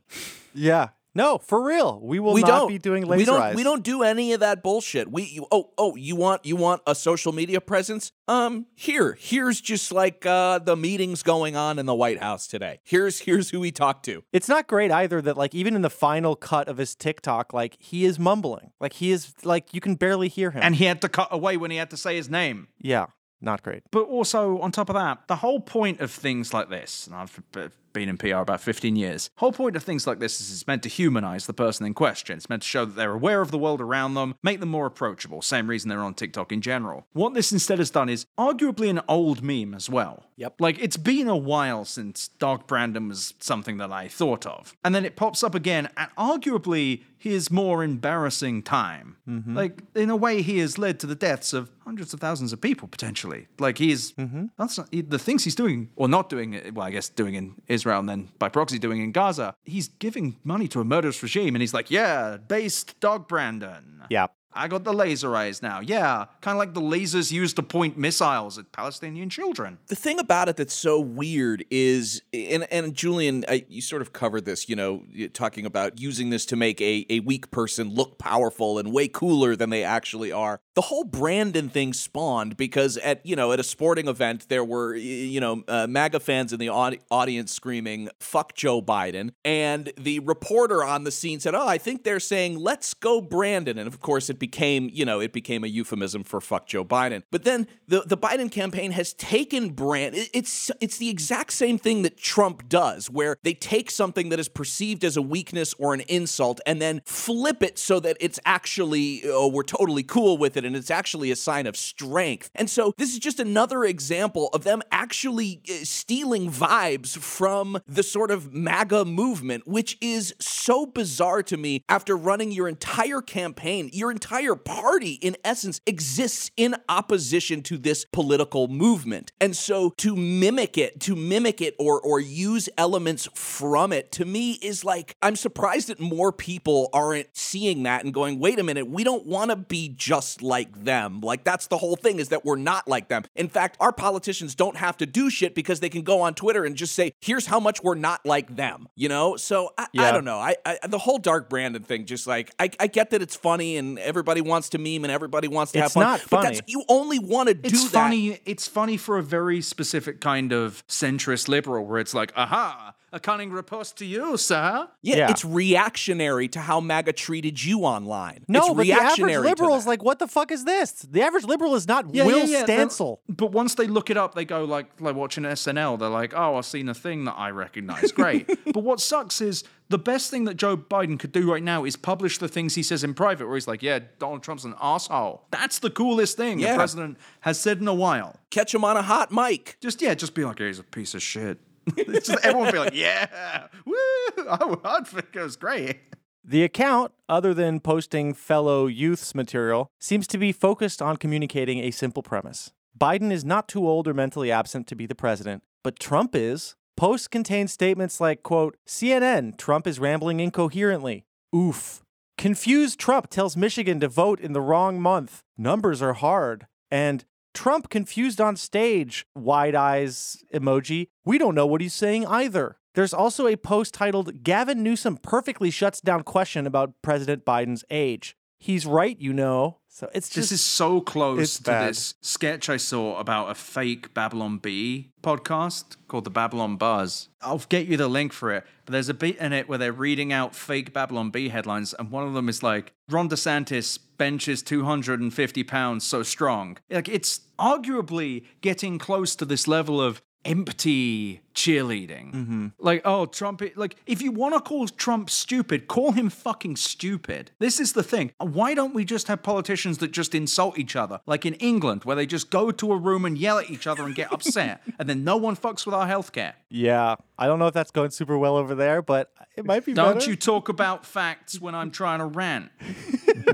[0.55, 0.89] Yeah.
[1.15, 2.01] No, for real.
[2.03, 3.57] We will we not don't be doing laser we don't eyes.
[3.57, 5.11] we don't do any of that bullshit.
[5.11, 8.13] We you, oh oh you want you want a social media presence?
[8.29, 12.81] Um here here's just like uh the meetings going on in the White House today.
[12.85, 14.23] Here's here's who we talked to.
[14.33, 17.77] It's not great either that like even in the final cut of his TikTok, like
[17.81, 18.71] he is mumbling.
[18.81, 20.63] Like he is like you can barely hear him.
[20.63, 22.69] and he had to cut away when he had to say his name.
[22.79, 23.07] yeah,
[23.41, 23.83] not great.
[23.91, 27.41] But also, on top of that, the whole point of things like this, and I've
[27.53, 30.67] b- been in PR about 15 years, whole point of things like this is it's
[30.67, 32.37] meant to humanize the person in question.
[32.37, 34.87] It's meant to show that they're aware of the world around them, make them more
[34.87, 35.43] approachable.
[35.43, 37.07] Same reason they're on TikTok in general.
[37.13, 40.25] What this instead has done is arguably an old meme as well.
[40.37, 40.61] Yep.
[40.61, 44.75] Like, it's been a while since Dark Brandon was something that I thought of.
[44.83, 49.19] And then it pops up again at arguably his more embarrassing time.
[49.29, 49.55] Mm-hmm.
[49.55, 52.63] Like, in a way, he has led to the deaths of hundreds of thousands of
[52.63, 53.47] people potentially.
[53.59, 54.47] Like, he is, mm-hmm.
[54.59, 57.35] that's not, he- the things he's doing, or not doing, uh, well, I guess doing
[57.35, 61.23] in Israel and then by proxy doing in Gaza, he's giving money to a murderous
[61.23, 61.55] regime.
[61.55, 64.03] And he's like, yeah, based Dog Brandon.
[64.09, 64.29] Yeah.
[64.53, 65.81] I got the laser eyes now.
[65.81, 69.79] Yeah, kind of like the lasers used to point missiles at Palestinian children.
[69.87, 74.13] The thing about it that's so weird is, and, and Julian, I, you sort of
[74.13, 78.19] covered this, you know, talking about using this to make a, a weak person look
[78.19, 80.61] powerful and way cooler than they actually are.
[80.75, 84.97] The whole Brandon thing spawned because at, you know, at a sporting event, there were,
[84.97, 89.31] you know, uh, MAGA fans in the audi- audience screaming, fuck Joe Biden.
[89.45, 93.79] And the reporter on the scene said, oh, I think they're saying, let's go Brandon.
[93.79, 97.23] And of course, it became, you know, it became a euphemism for fuck Joe Biden.
[97.31, 100.17] But then the, the Biden campaign has taken brand.
[100.17, 104.49] It's it's the exact same thing that Trump does, where they take something that is
[104.49, 109.23] perceived as a weakness or an insult and then flip it so that it's actually
[109.27, 112.51] oh, we're totally cool with it and it's actually a sign of strength.
[112.57, 118.03] And so this is just another example of them actually uh, stealing vibes from the
[118.03, 123.91] sort of MAGA movement, which is so bizarre to me after running your entire campaign,
[123.93, 129.33] your entire entire party, in essence, exists in opposition to this political movement.
[129.41, 134.25] And so to mimic it, to mimic it or or use elements from it, to
[134.25, 138.63] me is like I'm surprised that more people aren't seeing that and going, wait a
[138.63, 141.21] minute, we don't want to be just like them.
[141.21, 143.25] Like that's the whole thing is that we're not like them.
[143.35, 146.65] In fact, our politicians don't have to do shit because they can go on Twitter
[146.65, 148.87] and just say, here's how much we're not like them.
[148.95, 149.37] You know?
[149.37, 150.39] So I, I don't know.
[150.39, 153.77] I, I the whole dark Brandon thing, just like I, I get that it's funny
[153.77, 156.03] and everybody wants to meme and everybody wants to have It's fun.
[156.03, 157.91] not But that's you only want to do It's that.
[157.91, 158.39] funny.
[158.45, 163.21] It's funny for a very specific kind of centrist liberal, where it's like, "Aha, a
[163.21, 165.31] cunning riposte to you, sir." Yeah, Yeah.
[165.31, 168.45] it's reactionary to how MAGA treated you online.
[168.49, 170.93] No, it's but the average liberal is like, what the fuck is this?
[170.93, 172.65] The average liberal is not Yeah, Will yeah, yeah.
[172.67, 173.19] Stancil.
[173.29, 175.99] But once they look it up, they go like, like watching SNL.
[175.99, 178.13] They're like, "Oh, I've seen a thing that I recognize.
[178.13, 181.85] Great." but what sucks is the best thing that Joe Biden could do right now
[181.85, 184.75] is publish the things he says in private, where he's like, "Yeah, Donald Trump's an
[184.81, 186.73] asshole." That's the coolest thing Yeah.
[186.73, 188.37] the president has said in a while.
[188.51, 189.77] Catch him on a hot mic.
[189.81, 191.59] Just yeah, just be like, "He's a piece of shit."
[191.97, 193.95] It's just, everyone like, "Yeah, woo!"
[194.39, 196.01] Oh, I'd think it was great.
[196.45, 201.91] The account, other than posting fellow youths material, seems to be focused on communicating a
[201.91, 202.73] simple premise.
[202.99, 206.77] Biden is not too old or mentally absent to be the president, but Trump is.
[206.97, 211.25] Posts contain statements like, quote, CNN, Trump is rambling incoherently.
[211.55, 212.03] Oof.
[212.37, 215.41] Confused Trump tells Michigan to vote in the wrong month.
[215.57, 216.67] Numbers are hard.
[216.91, 221.09] And Trump confused on stage, wide eyes emoji.
[221.25, 222.77] We don't know what he's saying either.
[222.95, 228.37] There's also a post titled Gavin Newsom perfectly shuts down question about President Biden's age.
[228.63, 229.79] He's right, you know.
[229.89, 231.89] So it's just this is so close to bad.
[231.89, 237.29] this sketch I saw about a fake Babylon Bee podcast called the Babylon Buzz.
[237.41, 238.65] I'll get you the link for it.
[238.85, 242.11] But there's a bit in it where they're reading out fake Babylon Bee headlines, and
[242.11, 246.77] one of them is like Ron DeSantis benches 250 pounds so strong.
[246.91, 252.33] Like it's arguably getting close to this level of empty cheerleading.
[252.33, 252.67] Mm-hmm.
[252.79, 257.51] Like, oh, Trump, like, if you want to call Trump stupid, call him fucking stupid.
[257.59, 258.33] This is the thing.
[258.39, 261.21] Why don't we just have politicians that just insult each other?
[261.27, 264.05] Like in England, where they just go to a room and yell at each other
[264.05, 266.55] and get upset, and then no one fucks with our healthcare.
[266.71, 267.17] Yeah.
[267.39, 270.09] I don't know if that's going super well over there, but it might be better.
[270.09, 270.31] Don't better.
[270.31, 272.71] you talk about facts when I'm trying to rant.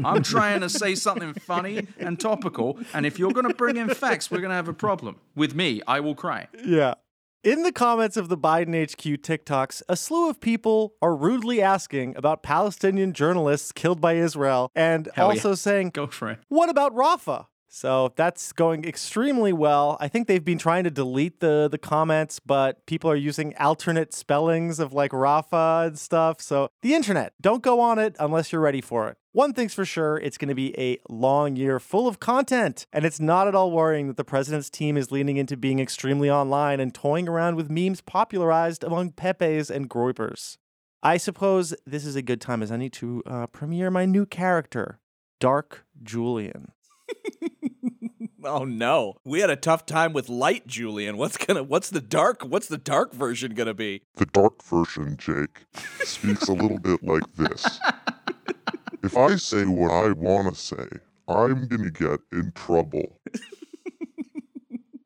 [0.04, 3.88] I'm trying to say something funny and topical, and if you're going to bring in
[3.90, 5.16] facts, we're going to have a problem.
[5.34, 6.48] With me, I will cry.
[6.64, 6.94] Yeah.
[7.46, 12.16] In the comments of the Biden HQ TikToks, a slew of people are rudely asking
[12.16, 15.54] about Palestinian journalists killed by Israel and Hell also yeah.
[15.54, 16.40] saying, Go for it.
[16.48, 17.46] What about Rafah?
[17.68, 19.96] So that's going extremely well.
[20.00, 24.12] I think they've been trying to delete the the comments, but people are using alternate
[24.12, 26.40] spellings of like Rafah and stuff.
[26.40, 29.18] So the internet, don't go on it unless you're ready for it.
[29.36, 33.04] One thing's for sure, it's going to be a long year full of content, and
[33.04, 36.80] it's not at all worrying that the president's team is leaning into being extremely online
[36.80, 40.56] and toying around with memes popularized among Pepes and Groypers.
[41.02, 45.00] I suppose this is a good time as any to uh, premiere my new character,
[45.38, 46.72] Dark Julian.
[48.44, 49.14] Oh no.
[49.24, 51.16] We had a tough time with light Julian.
[51.16, 54.02] What's gonna what's the dark what's the dark version gonna be?
[54.14, 55.64] The dark version, Jake,
[56.04, 57.80] speaks a little bit like this.
[59.06, 60.88] If I say what I want to say,
[61.28, 63.20] I'm going to get in trouble.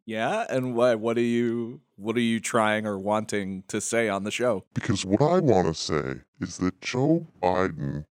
[0.06, 4.24] Yeah, and what what are you what are you trying or wanting to say on
[4.24, 4.64] the show?
[4.74, 8.04] Because what I want to say is that Joe Biden.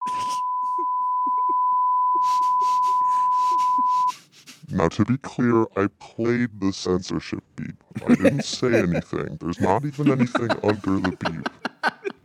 [4.71, 7.76] Now, to be clear, I played the censorship beep.
[8.04, 9.38] I didn't say anything.
[9.39, 11.50] There's not even anything under the beep.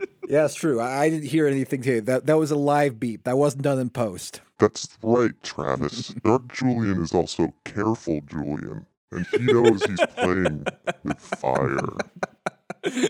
[0.31, 0.79] Yeah, it's true.
[0.79, 1.99] I, I didn't hear anything today.
[1.99, 3.25] That that was a live beep.
[3.25, 4.39] That wasn't done in post.
[4.59, 6.07] That's right, Travis.
[6.23, 10.67] Dark Julian is also careful Julian, and he knows he's playing
[11.03, 11.81] with fire.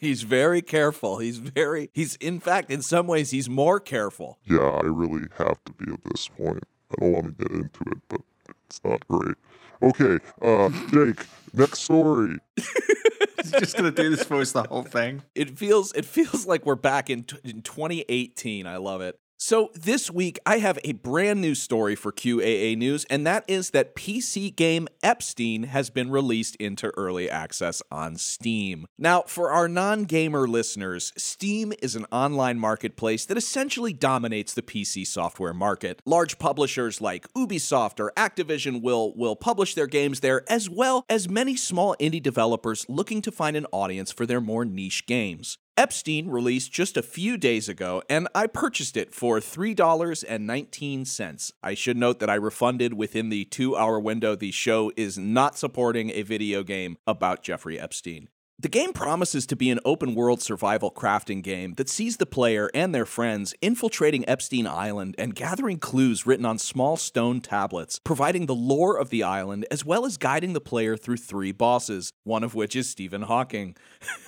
[0.00, 1.18] he's very careful.
[1.18, 4.38] He's very he's in fact in some ways he's more careful.
[4.46, 6.64] Yeah, I really have to be at this point.
[6.90, 8.22] I don't want to get into it, but
[8.64, 9.36] it's not great.
[9.82, 12.38] Okay, uh, Jake, next story.
[13.58, 15.22] Just to do this voice the whole thing.
[15.34, 18.66] It feels it feels like we're back in, t- in 2018.
[18.66, 19.18] I love it.
[19.36, 23.70] So this week I have a brand new story for QAA News, and that is
[23.70, 28.86] that PC game Epstein has been released into early access on Steam.
[28.96, 35.06] Now, for our non-gamer listeners, Steam is an online marketplace that essentially dominates the PC
[35.06, 36.00] software market.
[36.06, 41.28] Large publishers like Ubisoft or Activision will will publish their games there, as well as
[41.28, 45.58] many small indie developers looking to find an audience for their more niche games.
[45.76, 51.52] Epstein released just a few days ago, and I purchased it for $3.19.
[51.64, 54.36] I should note that I refunded within the two hour window.
[54.36, 58.28] The show is not supporting a video game about Jeffrey Epstein.
[58.56, 62.70] The game promises to be an open world survival crafting game that sees the player
[62.72, 68.46] and their friends infiltrating Epstein Island and gathering clues written on small stone tablets, providing
[68.46, 72.44] the lore of the island as well as guiding the player through three bosses, one
[72.44, 73.74] of which is Stephen Hawking.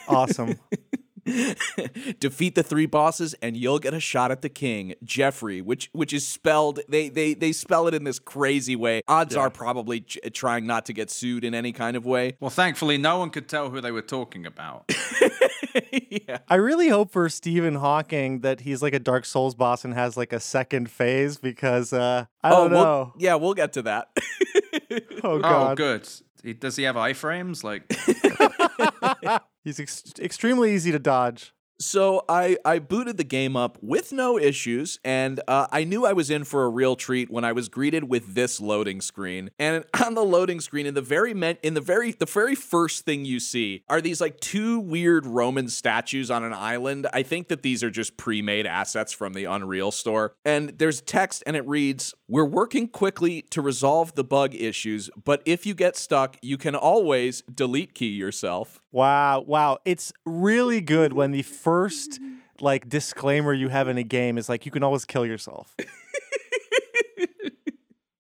[0.09, 0.59] Awesome.
[2.21, 6.13] Defeat the three bosses and you'll get a shot at the king, Jeffrey, which which
[6.13, 9.03] is spelled they they they spell it in this crazy way.
[9.09, 12.37] Odds are probably ch- trying not to get sued in any kind of way.
[12.41, 14.91] Well, thankfully, no one could tell who they were talking about.
[15.93, 16.39] yeah.
[16.49, 20.17] I really hope for Stephen Hawking that he's like a Dark Souls boss and has
[20.17, 23.13] like a second phase because uh, I don't we'll- know.
[23.19, 24.09] yeah, we'll get to that.
[25.25, 25.73] Oh god.
[25.73, 26.09] Oh, good.
[26.43, 27.65] He- Does he have iframes?
[27.65, 27.83] Like,
[29.65, 31.53] he's ex- extremely easy to dodge.
[31.79, 36.15] So I, I booted the game up with no issues, and uh, I knew I
[36.15, 39.51] was in for a real treat when I was greeted with this loading screen.
[39.59, 43.05] And on the loading screen, in the very men- in the very the very first
[43.05, 47.07] thing you see are these like two weird Roman statues on an island.
[47.13, 50.35] I think that these are just pre-made assets from the Unreal store.
[50.45, 55.43] And there's text, and it reads, "We're working quickly to resolve the bug issues, but
[55.45, 59.77] if you get stuck, you can always delete key yourself." Wow, wow.
[59.85, 62.21] It's really good when the first
[62.61, 65.75] like disclaimer you have in a game is like you can always kill yourself.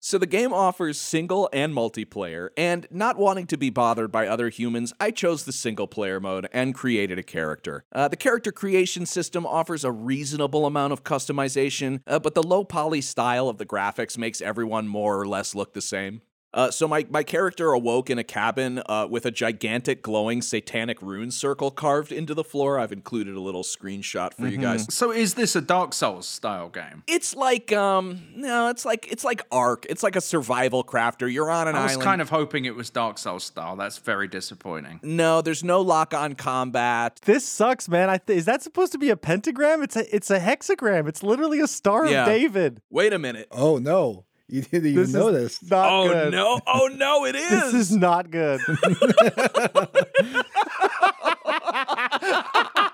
[0.02, 4.50] So the game offers single and multiplayer, and not wanting to be bothered by other
[4.50, 7.84] humans, I chose the single player mode and created a character.
[7.92, 12.64] Uh, the character creation system offers a reasonable amount of customization, uh, but the low
[12.64, 16.24] poly style of the graphics makes everyone more or less look the same.
[16.54, 21.02] Uh, so my, my character awoke in a cabin uh, with a gigantic glowing satanic
[21.02, 22.80] rune circle carved into the floor.
[22.80, 24.92] I've included a little screenshot for you guys.
[24.94, 27.04] so is this a Dark Souls style game?
[27.08, 29.86] It's like um no, it's like it's like Ark.
[29.90, 31.32] It's like a survival crafter.
[31.32, 31.78] You're on an island.
[31.78, 32.04] I was island.
[32.06, 33.76] kind of hoping it was Dark Souls style.
[33.76, 35.00] That's very disappointing.
[35.04, 37.20] no, there's no lock on combat.
[37.26, 38.10] This sucks, man.
[38.10, 39.84] I th- is that supposed to be a pentagram?
[39.84, 41.08] It's a it's a hexagram.
[41.08, 42.22] It's literally a star Yeah.
[42.22, 42.82] of David.
[42.90, 43.48] Wait a minute.
[43.52, 45.70] Oh no, you didn't even This know is this.
[45.70, 46.32] not Oh good.
[46.34, 46.60] no.
[46.66, 47.50] Oh no, it is.
[47.50, 48.60] This is not good.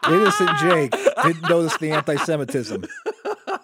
[0.08, 0.92] Innocent Jake
[1.24, 2.86] didn't notice the anti-Semitism.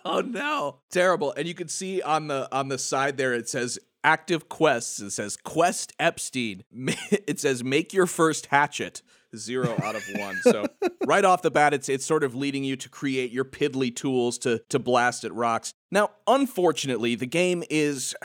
[0.06, 0.78] oh no.
[0.90, 1.34] Terrible.
[1.38, 5.00] And you can see on the on the side there it says active quests.
[5.00, 6.64] It says Quest Epstein.
[7.12, 9.02] It says make your first hatchet.
[9.36, 10.38] Zero out of one.
[10.44, 10.66] So
[11.06, 14.38] right off the bat, it's it's sort of leading you to create your piddly tools
[14.40, 15.74] to to blast at rocks.
[15.92, 18.16] Now, unfortunately, the game is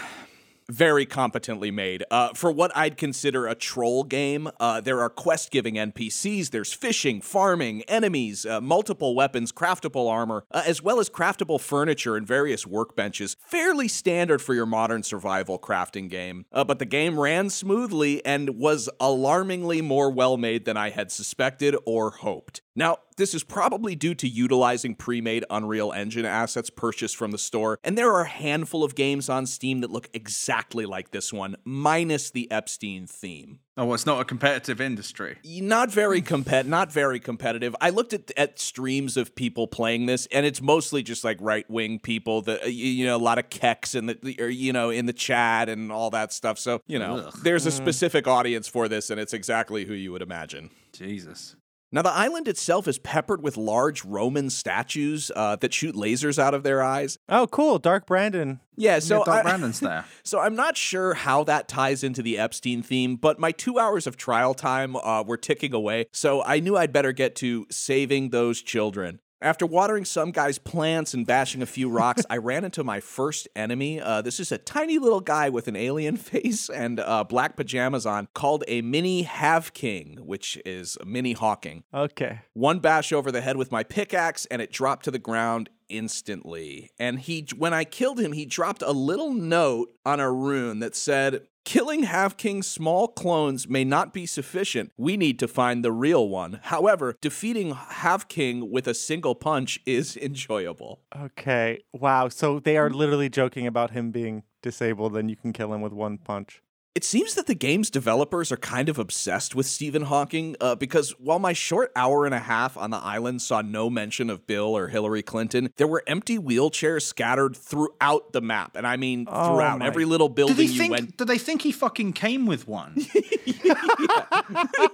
[0.71, 2.05] very competently made.
[2.11, 6.73] Uh, for what I'd consider a troll game, uh, there are quest giving NPCs, there's
[6.73, 12.27] fishing, farming, enemies, uh, multiple weapons, craftable armor, uh, as well as craftable furniture and
[12.27, 13.37] various workbenches.
[13.41, 16.47] Fairly standard for your modern survival crafting game.
[16.53, 21.13] Uh, but the game ran smoothly and was alarmingly more well made than I had
[21.13, 22.63] suspected or hoped.
[22.79, 27.39] Now, this is probably due to utilizing pre made Unreal Engine assets purchased from the
[27.39, 31.33] store, and there are a handful of games on Steam that look exactly like this
[31.33, 33.61] one, minus the Epstein theme.
[33.79, 35.39] Oh, it's not a competitive industry.
[35.45, 37.75] Not very compet, not very competitive.
[37.81, 41.69] I looked at at streams of people playing this, and it's mostly just like right
[41.71, 42.43] wing people.
[42.43, 45.07] That uh, you you know, a lot of keks in the or, you know in
[45.07, 46.59] the chat and all that stuff.
[46.59, 50.23] So you know, there's a specific audience for this, and it's exactly who you would
[50.23, 50.71] imagine.
[50.93, 51.57] Jesus.
[51.93, 56.53] Now, the island itself is peppered with large Roman statues uh, that shoot lasers out
[56.53, 57.17] of their eyes.
[57.29, 57.79] oh, cool.
[57.79, 58.61] Dark Brandon.
[58.77, 60.05] Yeah, so yeah, Doc I- Brandon's there.
[60.25, 64.07] So I'm not sure how that ties into the Epstein theme, but my two hours
[64.09, 68.31] of trial time uh, were ticking away, so I knew I'd better get to saving
[68.31, 69.21] those children.
[69.43, 73.49] After watering some guy's plants and bashing a few rocks, I ran into my first
[73.55, 74.01] enemy.
[74.01, 78.07] Uh, this is a tiny little guy with an alien face and uh, black pajamas
[78.07, 81.85] on, called a mini Have King, which is mini Hawking.
[81.93, 82.41] Okay.
[82.55, 86.91] One bash over the head with my pickaxe, and it dropped to the ground instantly.
[86.99, 90.97] And he, when I killed him, he dropped a little note on a rune that
[90.97, 94.93] said, Killing Half King's small clones may not be sufficient.
[94.97, 96.61] We need to find the real one.
[96.63, 101.01] However, defeating Half King with a single punch is enjoyable.
[101.15, 101.83] Okay.
[101.93, 102.29] Wow.
[102.29, 105.93] So they are literally joking about him being disabled, and you can kill him with
[105.93, 106.63] one punch.
[106.97, 111.11] It seems that the game's developers are kind of obsessed with Stephen Hawking uh, because
[111.19, 114.75] while my short hour and a half on the island saw no mention of Bill
[114.75, 118.77] or Hillary Clinton, there were empty wheelchairs scattered throughout the map.
[118.77, 120.91] And I mean, Oh throughout my- every little building you think?
[120.91, 121.17] went.
[121.19, 122.95] Did they think he fucking came with one?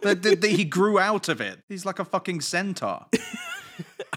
[0.03, 1.61] that, that- that he grew out of it.
[1.69, 3.07] He's like a fucking centaur.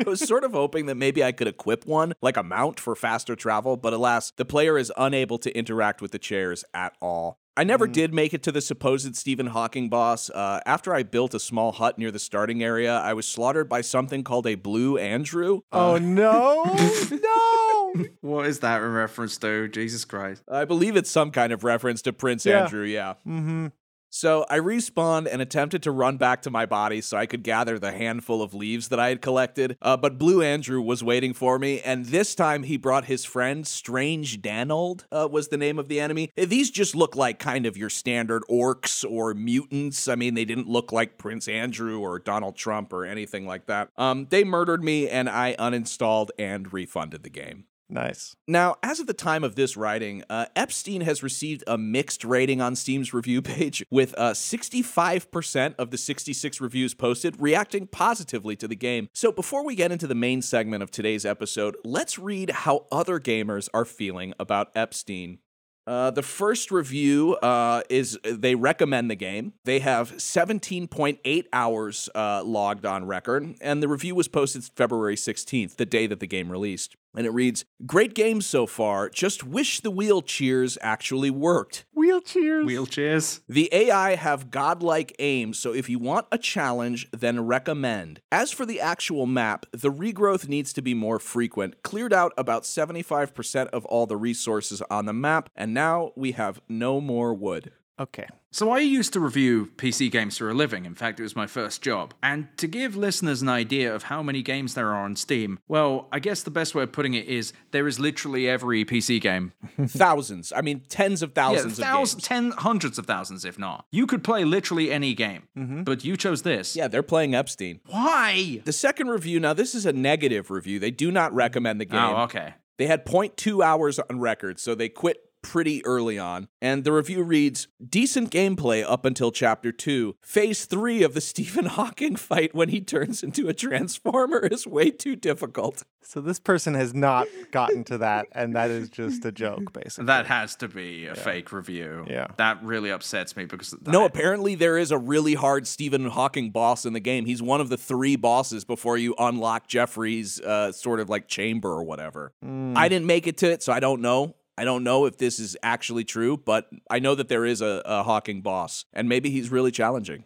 [0.04, 2.96] I was sort of hoping that maybe I could equip one, like a mount for
[2.96, 7.38] faster travel, but alas, the player is unable to interact with the chairs at all.
[7.58, 10.30] I never did make it to the supposed Stephen Hawking boss.
[10.30, 13.80] Uh, after I built a small hut near the starting area, I was slaughtered by
[13.80, 15.62] something called a Blue Andrew.
[15.72, 16.64] Oh Uh, no,
[17.12, 18.06] no!
[18.22, 19.70] what is that in reference to?
[19.70, 20.44] Jesus Christ.
[20.52, 22.64] I believe it's some kind of reference to Prince Yeah.
[22.64, 23.14] Andrew, yeah.
[23.26, 23.68] Mm-hmm.
[24.16, 27.78] So I respawned and attempted to run back to my body so I could gather
[27.78, 29.76] the handful of leaves that I had collected.
[29.82, 33.68] Uh, but Blue Andrew was waiting for me, and this time he brought his friend.
[33.68, 36.32] Strange Danold uh, was the name of the enemy.
[36.38, 40.08] Uh, These just look like kind of your standard orcs or mutants.
[40.08, 43.90] I mean, they didn't look like Prince Andrew or Donald Trump or anything like that.
[43.98, 47.66] Um, they murdered me, and I uninstalled and refunded the game.
[47.88, 48.36] Nice.
[48.48, 52.60] Now, as of the time of this writing, uh, Epstein has received a mixed rating
[52.60, 58.68] on Steam's review page, with uh, 65% of the 66 reviews posted reacting positively to
[58.68, 59.10] the game.
[59.14, 63.20] So, before we get into the main segment of today's episode, let's read how other
[63.20, 65.40] gamers are feeling about Epstein.
[65.88, 69.54] Uh, the first review uh, is they recommend the game.
[69.66, 75.76] They have 17.8 hours uh, logged on record, and the review was posted February 16th,
[75.76, 76.96] the day that the game released.
[77.16, 81.86] And it reads Great game so far, just wish the wheelchairs actually worked.
[81.96, 82.66] Wheelchairs.
[82.66, 83.42] Wheelchairs.
[83.48, 88.22] The AI have godlike aim, so if you want a challenge, then recommend.
[88.32, 91.84] As for the actual map, the regrowth needs to be more frequent.
[91.84, 96.62] Cleared out about 75% of all the resources on the map, and now we have
[96.68, 97.72] no more wood.
[98.00, 98.28] Okay.
[98.56, 100.86] So I used to review PC games for a living.
[100.86, 102.14] In fact, it was my first job.
[102.24, 106.08] And to give listeners an idea of how many games there are on Steam, well,
[106.10, 109.52] I guess the best way of putting it is there is literally every PC game.
[109.88, 110.54] thousands.
[110.56, 113.88] I mean, tens of thousands yeah, of thousands, ten, hundreds of thousands, if not.
[113.92, 115.84] You could play literally any game, mm-hmm.
[115.84, 116.78] but you chose this.
[116.78, 117.82] Yeah, they're playing Epstein.
[117.88, 118.62] Why?
[118.64, 120.80] The second review, now this is a negative review.
[120.80, 122.16] They do not recommend the oh, game.
[122.16, 122.54] Oh, okay.
[122.78, 126.48] They had 0.2 hours on record, so they quit pretty early on.
[126.60, 130.16] And the review reads Decent gameplay up until chapter 2.
[130.24, 134.90] Phase 3 of the Stephen Hawking fight when he turns into a transformer is way
[134.90, 135.84] too difficult.
[136.02, 140.06] So this person has not gotten to that, and that is just a joke, basically.
[140.06, 142.06] That has to be a fake review.
[142.08, 142.28] Yeah.
[142.38, 146.86] That really upsets me because No, apparently there is a really hard Stephen Hawking boss
[146.86, 147.26] in the game.
[147.26, 151.70] He's one of the three bosses before you unlock Jeffrey's uh, sort of like chamber
[151.70, 152.34] or whatever.
[152.44, 154.36] I didn't make it to it, so I don't know.
[154.58, 157.82] I don't know if this is actually true, but I know that there is a,
[157.86, 160.26] a Hawking boss, and maybe he's really challenging.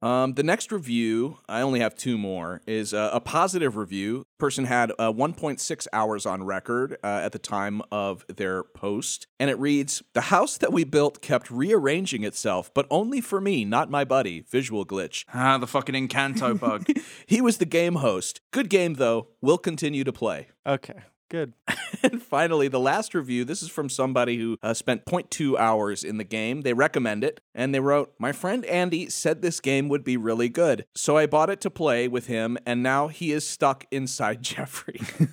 [0.00, 4.24] Um, the next review, I only have two more, is uh, a positive review.
[4.38, 9.50] Person had uh, 1.6 hours on record uh, at the time of their post, and
[9.50, 13.90] it reads The house that we built kept rearranging itself, but only for me, not
[13.90, 14.42] my buddy.
[14.42, 15.24] Visual glitch.
[15.34, 16.86] Ah, the fucking Encanto bug.
[17.26, 18.40] He was the game host.
[18.52, 19.28] Good game, though.
[19.40, 20.48] We'll continue to play.
[20.66, 21.00] Okay.
[21.28, 21.54] Good.
[22.00, 26.16] And finally, the last review this is from somebody who uh, spent 0.2 hours in
[26.16, 26.60] the game.
[26.60, 30.48] They recommend it, and they wrote My friend Andy said this game would be really
[30.48, 30.84] good.
[30.94, 35.00] So I bought it to play with him, and now he is stuck inside Jeffrey.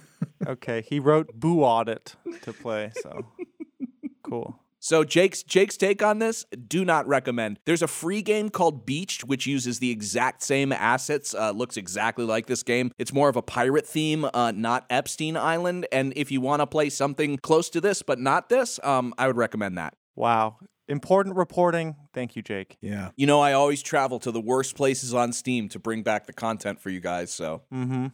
[0.48, 0.84] Okay.
[0.88, 3.26] He wrote Boo Audit to play, so
[4.22, 4.60] cool.
[4.86, 7.58] So Jake's Jake's take on this, do not recommend.
[7.66, 12.24] There's a free game called Beached, which uses the exact same assets, uh, looks exactly
[12.24, 12.92] like this game.
[13.00, 15.88] It's more of a pirate theme, uh, not Epstein Island.
[15.92, 19.26] And if you want to play something close to this but not this, um, I
[19.26, 19.96] would recommend that.
[20.16, 20.58] Wow.
[20.88, 21.96] Important reporting.
[22.14, 22.78] Thank you, Jake.
[22.80, 23.10] Yeah.
[23.16, 26.34] You know, I always travel to the worst places on Steam to bring back the
[26.34, 27.34] content for you guys.
[27.34, 28.08] So Mm-hmm.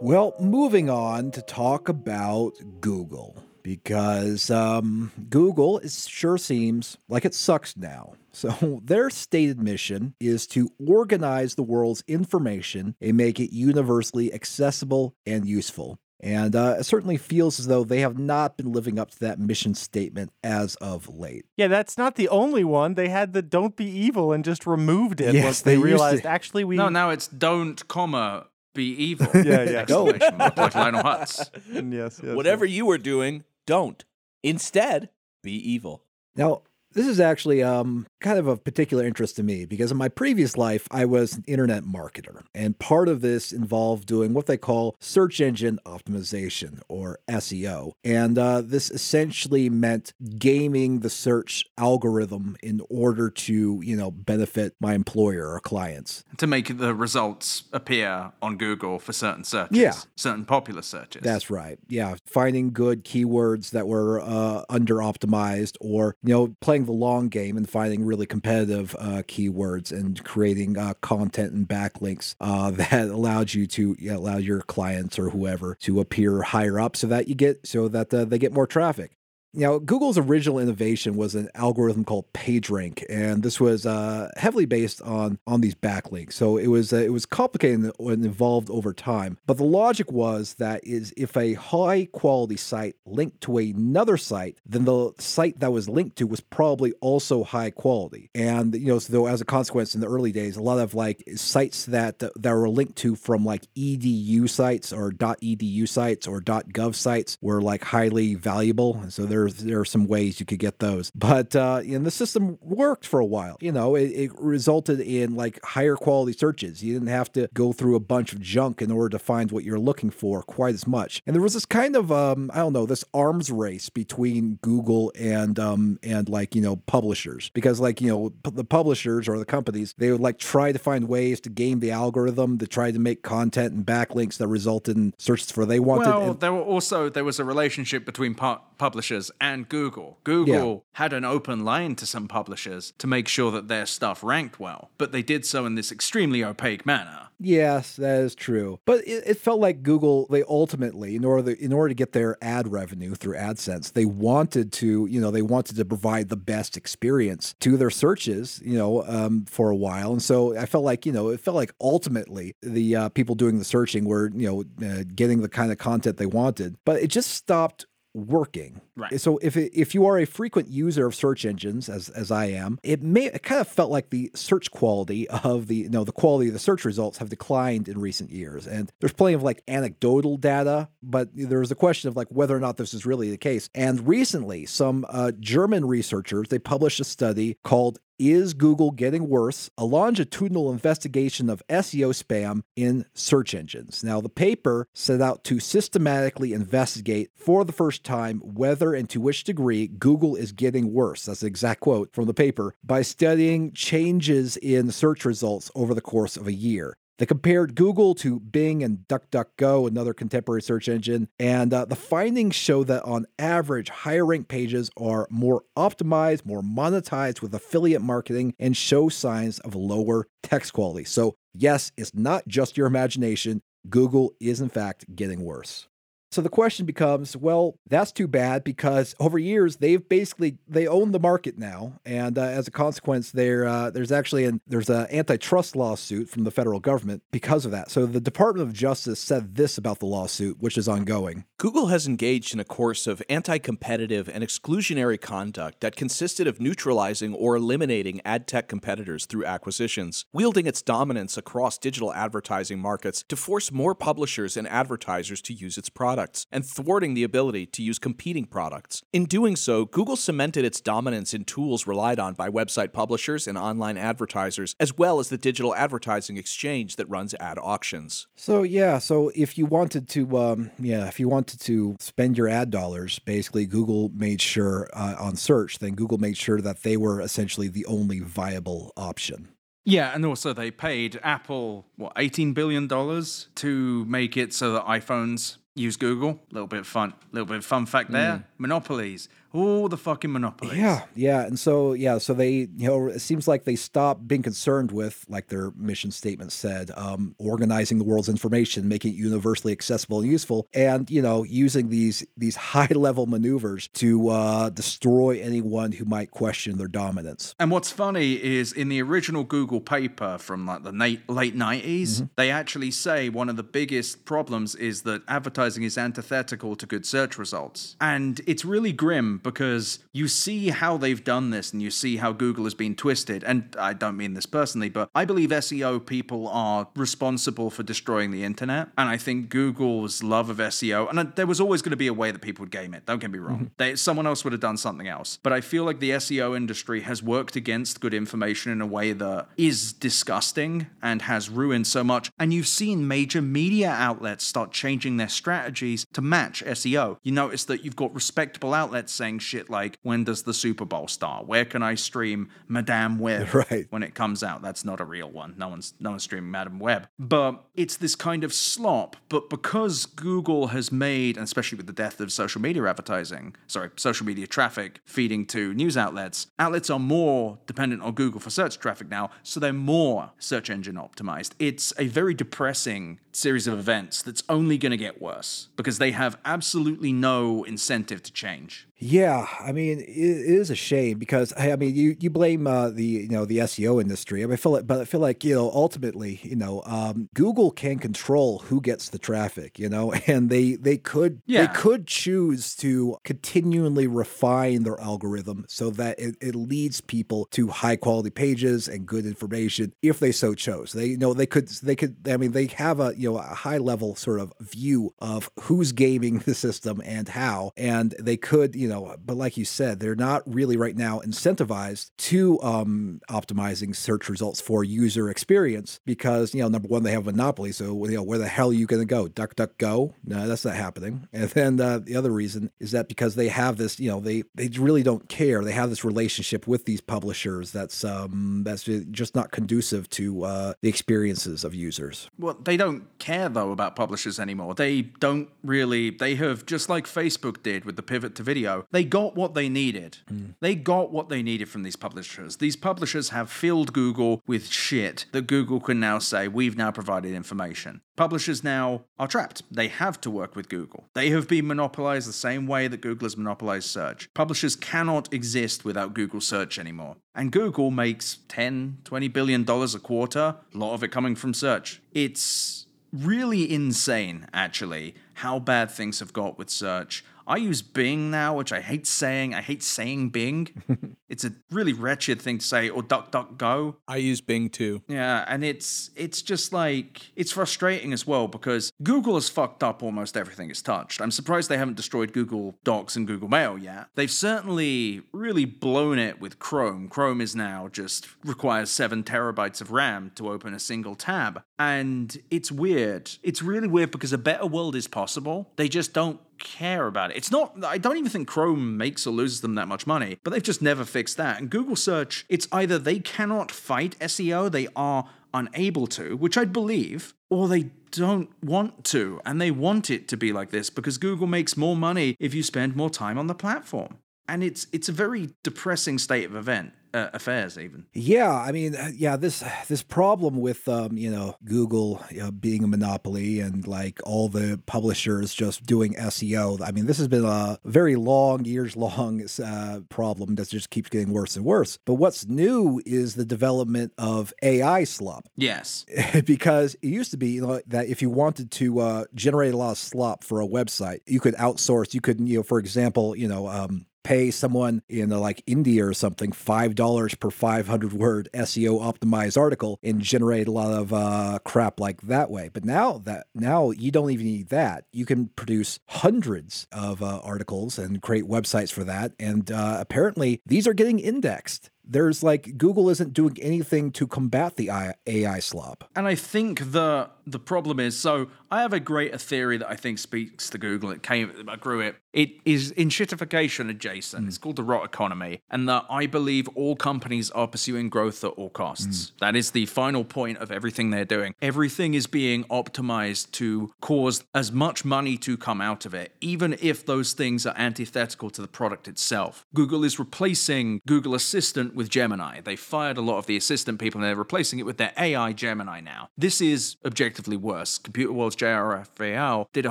[0.00, 7.34] Well, moving on to talk about Google because um, Google is, sure seems like it
[7.34, 8.14] sucks now.
[8.38, 15.16] So, their stated mission is to organize the world's information and make it universally accessible
[15.26, 15.98] and useful.
[16.20, 19.40] And uh, it certainly feels as though they have not been living up to that
[19.40, 21.46] mission statement as of late.
[21.56, 22.94] Yeah, that's not the only one.
[22.94, 25.82] They had the "Don't be evil" and just removed it Yes, once they, they used
[25.82, 26.76] to- realized actually we.
[26.76, 29.26] no, now it's don't, comma, be evil.
[29.34, 29.78] Yeah, yeah.
[29.80, 31.50] Exclamation mark, like Lionel Hutz.
[31.92, 32.36] yes, yes.
[32.36, 34.02] whatever you were doing, don't.
[34.42, 35.10] Instead,
[35.42, 36.02] be evil.
[36.34, 36.62] Now,
[36.98, 40.56] This is actually um, kind of of particular interest to me because in my previous
[40.56, 42.42] life, I was an internet marketer.
[42.56, 47.92] And part of this involved doing what they call search engine optimization or SEO.
[48.02, 54.74] And uh, this essentially meant gaming the search algorithm in order to, you know, benefit
[54.80, 56.24] my employer or clients.
[56.38, 59.78] To make the results appear on Google for certain searches.
[59.78, 59.94] Yeah.
[60.16, 61.22] Certain popular searches.
[61.22, 61.78] That's right.
[61.88, 62.16] Yeah.
[62.26, 67.56] Finding good keywords that were uh, under optimized or, you know, playing the long game
[67.56, 73.52] and finding really competitive uh, keywords and creating uh, content and backlinks uh, that allowed
[73.52, 77.34] you to yeah, allow your clients or whoever to appear higher up so that you
[77.34, 79.17] get so that uh, they get more traffic.
[79.54, 85.00] Know, Google's original innovation was an algorithm called PageRank, and this was uh, heavily based
[85.00, 86.34] on on these backlinks.
[86.34, 89.38] So it was uh, it was complicated and evolved over time.
[89.46, 94.58] But the logic was that is if a high quality site linked to another site,
[94.66, 98.30] then the site that was linked to was probably also high quality.
[98.34, 101.24] And you know, so as a consequence, in the early days, a lot of like
[101.36, 106.94] sites that that were linked to from like edu sites or .edu sites or .gov
[106.94, 108.98] sites were like highly valuable.
[109.00, 111.10] And so there there are some ways you could get those.
[111.14, 113.56] But uh, and the system worked for a while.
[113.60, 116.82] You know, it, it resulted in like higher quality searches.
[116.82, 119.64] You didn't have to go through a bunch of junk in order to find what
[119.64, 121.22] you're looking for quite as much.
[121.26, 125.12] And there was this kind of um, I don't know this arms race between Google
[125.18, 129.38] and um, and like you know publishers because like you know p- the publishers or
[129.38, 132.90] the companies they would like try to find ways to game the algorithm to try
[132.90, 136.08] to make content and backlinks that resulted in searches for they wanted.
[136.08, 140.18] Well, and- there were also there was a relationship between pu- publishers and Google.
[140.24, 144.58] Google had an open line to some publishers to make sure that their stuff ranked
[144.58, 147.28] well, but they did so in this extremely opaque manner.
[147.40, 148.80] Yes, that is true.
[148.84, 152.36] But it, it felt like Google, they ultimately, in order in order to get their
[152.42, 156.76] ad revenue through AdSense, they wanted to, you know, they wanted to provide the best
[156.76, 160.12] experience to their searches, you know, um, for a while.
[160.12, 163.58] And so I felt like, you know, it felt like ultimately the uh, people doing
[163.58, 164.46] the searching were, you
[164.80, 167.86] know, uh, getting the kind of content they wanted, but it just stopped
[168.26, 168.80] working.
[168.98, 169.20] Right.
[169.20, 172.46] So if it, if you are a frequent user of search engines, as as I
[172.46, 176.12] am, it may it kind of felt like the search quality of the know the
[176.12, 178.66] quality of the search results have declined in recent years.
[178.66, 182.60] And there's plenty of like anecdotal data, but there's a question of like whether or
[182.60, 183.70] not this is really the case.
[183.72, 189.70] And recently, some uh, German researchers they published a study called is Google getting worse?
[189.78, 194.02] A longitudinal investigation of SEO spam in search engines.
[194.02, 199.20] Now, the paper set out to systematically investigate for the first time whether and to
[199.20, 201.24] which degree Google is getting worse.
[201.26, 206.00] That's the exact quote from the paper by studying changes in search results over the
[206.00, 206.96] course of a year.
[207.18, 212.54] They compared Google to Bing and DuckDuckGo, another contemporary search engine, and uh, the findings
[212.54, 218.54] show that on average, higher ranked pages are more optimized, more monetized with affiliate marketing,
[218.60, 221.04] and show signs of lower text quality.
[221.04, 223.62] So, yes, it's not just your imagination.
[223.88, 225.87] Google is, in fact, getting worse.
[226.30, 231.12] So the question becomes, well, that's too bad because over years they've basically they own
[231.12, 235.06] the market now, and uh, as a consequence, there uh, there's actually an there's an
[235.10, 237.90] antitrust lawsuit from the federal government because of that.
[237.90, 241.44] So the Department of Justice said this about the lawsuit, which is ongoing.
[241.56, 246.60] Google has engaged in a course of anti competitive and exclusionary conduct that consisted of
[246.60, 253.24] neutralizing or eliminating ad tech competitors through acquisitions, wielding its dominance across digital advertising markets
[253.28, 256.17] to force more publishers and advertisers to use its products,
[256.50, 259.02] and thwarting the ability to use competing products.
[259.12, 263.56] In doing so, Google cemented its dominance in tools relied on by website publishers and
[263.56, 268.26] online advertisers, as well as the digital advertising exchange that runs ad auctions.
[268.36, 272.48] So yeah, so if you wanted to, um, yeah, if you wanted to spend your
[272.48, 276.96] ad dollars, basically Google made sure uh, on search, then Google made sure that they
[276.96, 279.48] were essentially the only viable option.
[279.84, 284.84] Yeah, and also they paid Apple what eighteen billion dollars to make it so that
[284.84, 286.40] iPhones use Google.
[286.50, 288.36] A little bit of fun, A little bit of fun fact there.
[288.36, 288.42] Hmm.
[288.58, 290.78] Monopolies, all the fucking monopolies.
[290.78, 294.42] Yeah, yeah, and so yeah, so they you know it seems like they stopped being
[294.42, 299.72] concerned with like their mission statement said, um, organizing the world's information, making it universally
[299.72, 305.40] accessible and useful, and you know using these these high level maneuvers to uh, destroy
[305.40, 307.54] anyone who might question their dominance.
[307.58, 312.28] And what's funny is in the original Google paper from like the na- late 90s,
[312.36, 317.06] they actually say one of the biggest problems is that advertising is antithetical to good
[317.06, 317.96] search results.
[318.00, 322.16] And it's really grim him because you see how they've done this and you see
[322.16, 323.44] how Google has been twisted.
[323.44, 328.30] And I don't mean this personally, but I believe SEO people are responsible for destroying
[328.30, 328.88] the internet.
[328.96, 332.12] And I think Google's love of SEO, and there was always going to be a
[332.12, 333.06] way that people would game it.
[333.06, 333.56] Don't get me wrong.
[333.56, 333.66] Mm-hmm.
[333.76, 335.38] They, someone else would have done something else.
[335.42, 339.12] But I feel like the SEO industry has worked against good information in a way
[339.12, 342.30] that is disgusting and has ruined so much.
[342.38, 347.18] And you've seen major media outlets start changing their strategies to match SEO.
[347.22, 351.08] You notice that you've got respectable outlets saying shit like, when does the Super Bowl
[351.08, 351.46] start?
[351.46, 353.86] Where can I stream Madame Web Right.
[353.90, 354.62] when it comes out?
[354.62, 355.54] That's not a real one.
[355.58, 357.08] No one's no one's streaming Madame Web.
[357.18, 359.16] But it's this kind of slop.
[359.28, 363.90] But because Google has made, and especially with the death of social media advertising, sorry,
[363.96, 368.78] social media traffic feeding to news outlets, outlets are more dependent on Google for search
[368.78, 371.52] traffic now, so they're more search engine optimized.
[371.58, 376.10] It's a very depressing series of events that's only going to get worse because they
[376.10, 378.88] have absolutely no incentive to change.
[379.00, 383.04] Yeah, I mean, it, is a shame because I mean, you you blame uh, the
[383.04, 384.42] you know the SEO industry.
[384.42, 387.28] I, mean, I feel like, but I feel like you know, ultimately, you know, um,
[387.32, 391.66] Google can control who gets the traffic, you know, and they they could Yeah.
[391.66, 397.68] they could choose to continually refine their algorithm so that it, it leads people to
[397.68, 400.92] high quality pages and good information if they so chose.
[400.92, 403.42] They you know they could they could I mean they have a you know a
[403.42, 408.74] high level sort of view of who's gaming the system and how, and they could
[408.74, 413.94] you know but like you said they're not really right now incentivized to um, optimizing
[413.94, 417.72] search results for user experience because you know number one they have a monopoly.
[417.72, 419.28] So you know where the hell are you going to go?
[419.28, 420.14] Duck duck go?
[420.24, 421.28] No that's not happening.
[421.38, 424.42] And then uh, the other reason is that because they have this you know they
[424.54, 425.62] they really don't care.
[425.62, 430.74] They have this relationship with these publishers that's um that's just not conducive to uh,
[430.82, 432.30] the experiences of users.
[432.38, 434.74] Well, they don't care though about publishers anymore.
[434.74, 436.10] They don't really.
[436.10, 438.86] They have just like Facebook did with the pivot to video.
[438.90, 440.18] They got what they needed.
[440.28, 440.50] Hmm.
[440.60, 442.56] They got what they needed from these publishers.
[442.56, 447.34] These publishers have filled Google with shit that Google can now say we've now provided
[447.34, 448.00] information.
[448.16, 449.62] Publishers now are trapped.
[449.70, 451.04] They have to work with Google.
[451.14, 454.28] They have been monopolized the same way that Google has monopolized search.
[454.34, 457.16] Publishers cannot exist without Google search anymore.
[457.34, 461.54] And Google makes 10, 20 billion dollars a quarter, a lot of it coming from
[461.54, 462.02] search.
[462.12, 467.24] It's really insane, actually, how bad things have got with search.
[467.48, 469.54] I use Bing now, which I hate saying.
[469.54, 471.16] I hate saying Bing.
[471.30, 473.96] it's a really wretched thing to say, or DuckDuckGo.
[474.06, 475.02] I use Bing too.
[475.08, 480.02] Yeah, and it's it's just like it's frustrating as well because Google has fucked up
[480.02, 481.22] almost everything it's touched.
[481.22, 484.08] I'm surprised they haven't destroyed Google Docs and Google Mail yet.
[484.14, 487.08] They've certainly really blown it with Chrome.
[487.08, 491.62] Chrome is now just requires 7 terabytes of RAM to open a single tab.
[491.78, 493.30] And it's weird.
[493.42, 495.70] It's really weird because a better world is possible.
[495.76, 497.36] They just don't care about it.
[497.36, 500.52] It's not, I don't even think Chrome makes or loses them that much money, but
[500.52, 501.60] they've just never fixed that.
[501.60, 506.64] And Google search, it's either they cannot fight SEO, they are unable to, which I
[506.64, 509.40] believe, or they don't want to.
[509.44, 512.62] And they want it to be like this because Google makes more money if you
[512.62, 514.18] spend more time on the platform.
[514.48, 518.06] And it's it's a very depressing state of event uh, affairs even.
[518.12, 522.50] Yeah, I mean, uh, yeah, this this problem with um, you know Google you know,
[522.50, 526.80] being a monopoly and like all the publishers just doing SEO.
[526.86, 531.08] I mean, this has been a very long, years long uh, problem that just keeps
[531.08, 531.98] getting worse and worse.
[532.04, 535.48] But what's new is the development of AI slop.
[535.68, 536.06] Yes.
[536.46, 539.76] because it used to be you know, that if you wanted to uh, generate a
[539.76, 542.14] lot of slop for a website, you could outsource.
[542.14, 546.04] You could, you know, for example, you know, um, pay someone in uh, like India
[546.04, 550.92] or something five dollars per five hundred word SEO optimized article and generate a lot
[550.92, 552.68] of uh, crap like that way.
[552.70, 555.06] But now that now you don't even need that.
[555.12, 559.32] You can produce hundreds of uh, articles and create websites for that.
[559.40, 561.88] And uh, apparently these are getting indexed.
[562.04, 564.90] There's like Google isn't doing anything to combat the
[565.26, 566.04] AI slop.
[566.14, 569.96] And I think the the problem is so I have a greater theory that I
[569.96, 571.10] think speaks to Google.
[571.10, 572.16] It came I grew it.
[572.32, 574.46] It is enshittification adjacent.
[574.46, 574.62] It's hmm.
[574.62, 575.62] called the rot economy.
[575.70, 579.30] And that I believe all companies are pursuing growth at all costs.
[579.30, 579.36] Hmm.
[579.40, 581.54] That is the final point of everything they're doing.
[581.62, 586.76] Everything is being optimized to cause as much money to come out of it, even
[586.80, 589.66] if those things are antithetical to the product itself.
[589.74, 592.60] Google is replacing Google Assistant with Gemini.
[592.60, 595.52] They fired a lot of the assistant people and they're replacing it with their AI
[595.52, 596.28] Gemini now.
[596.36, 596.96] This is
[597.38, 597.98] objectively worse.
[597.98, 599.90] Computerworld's JR Raphael did a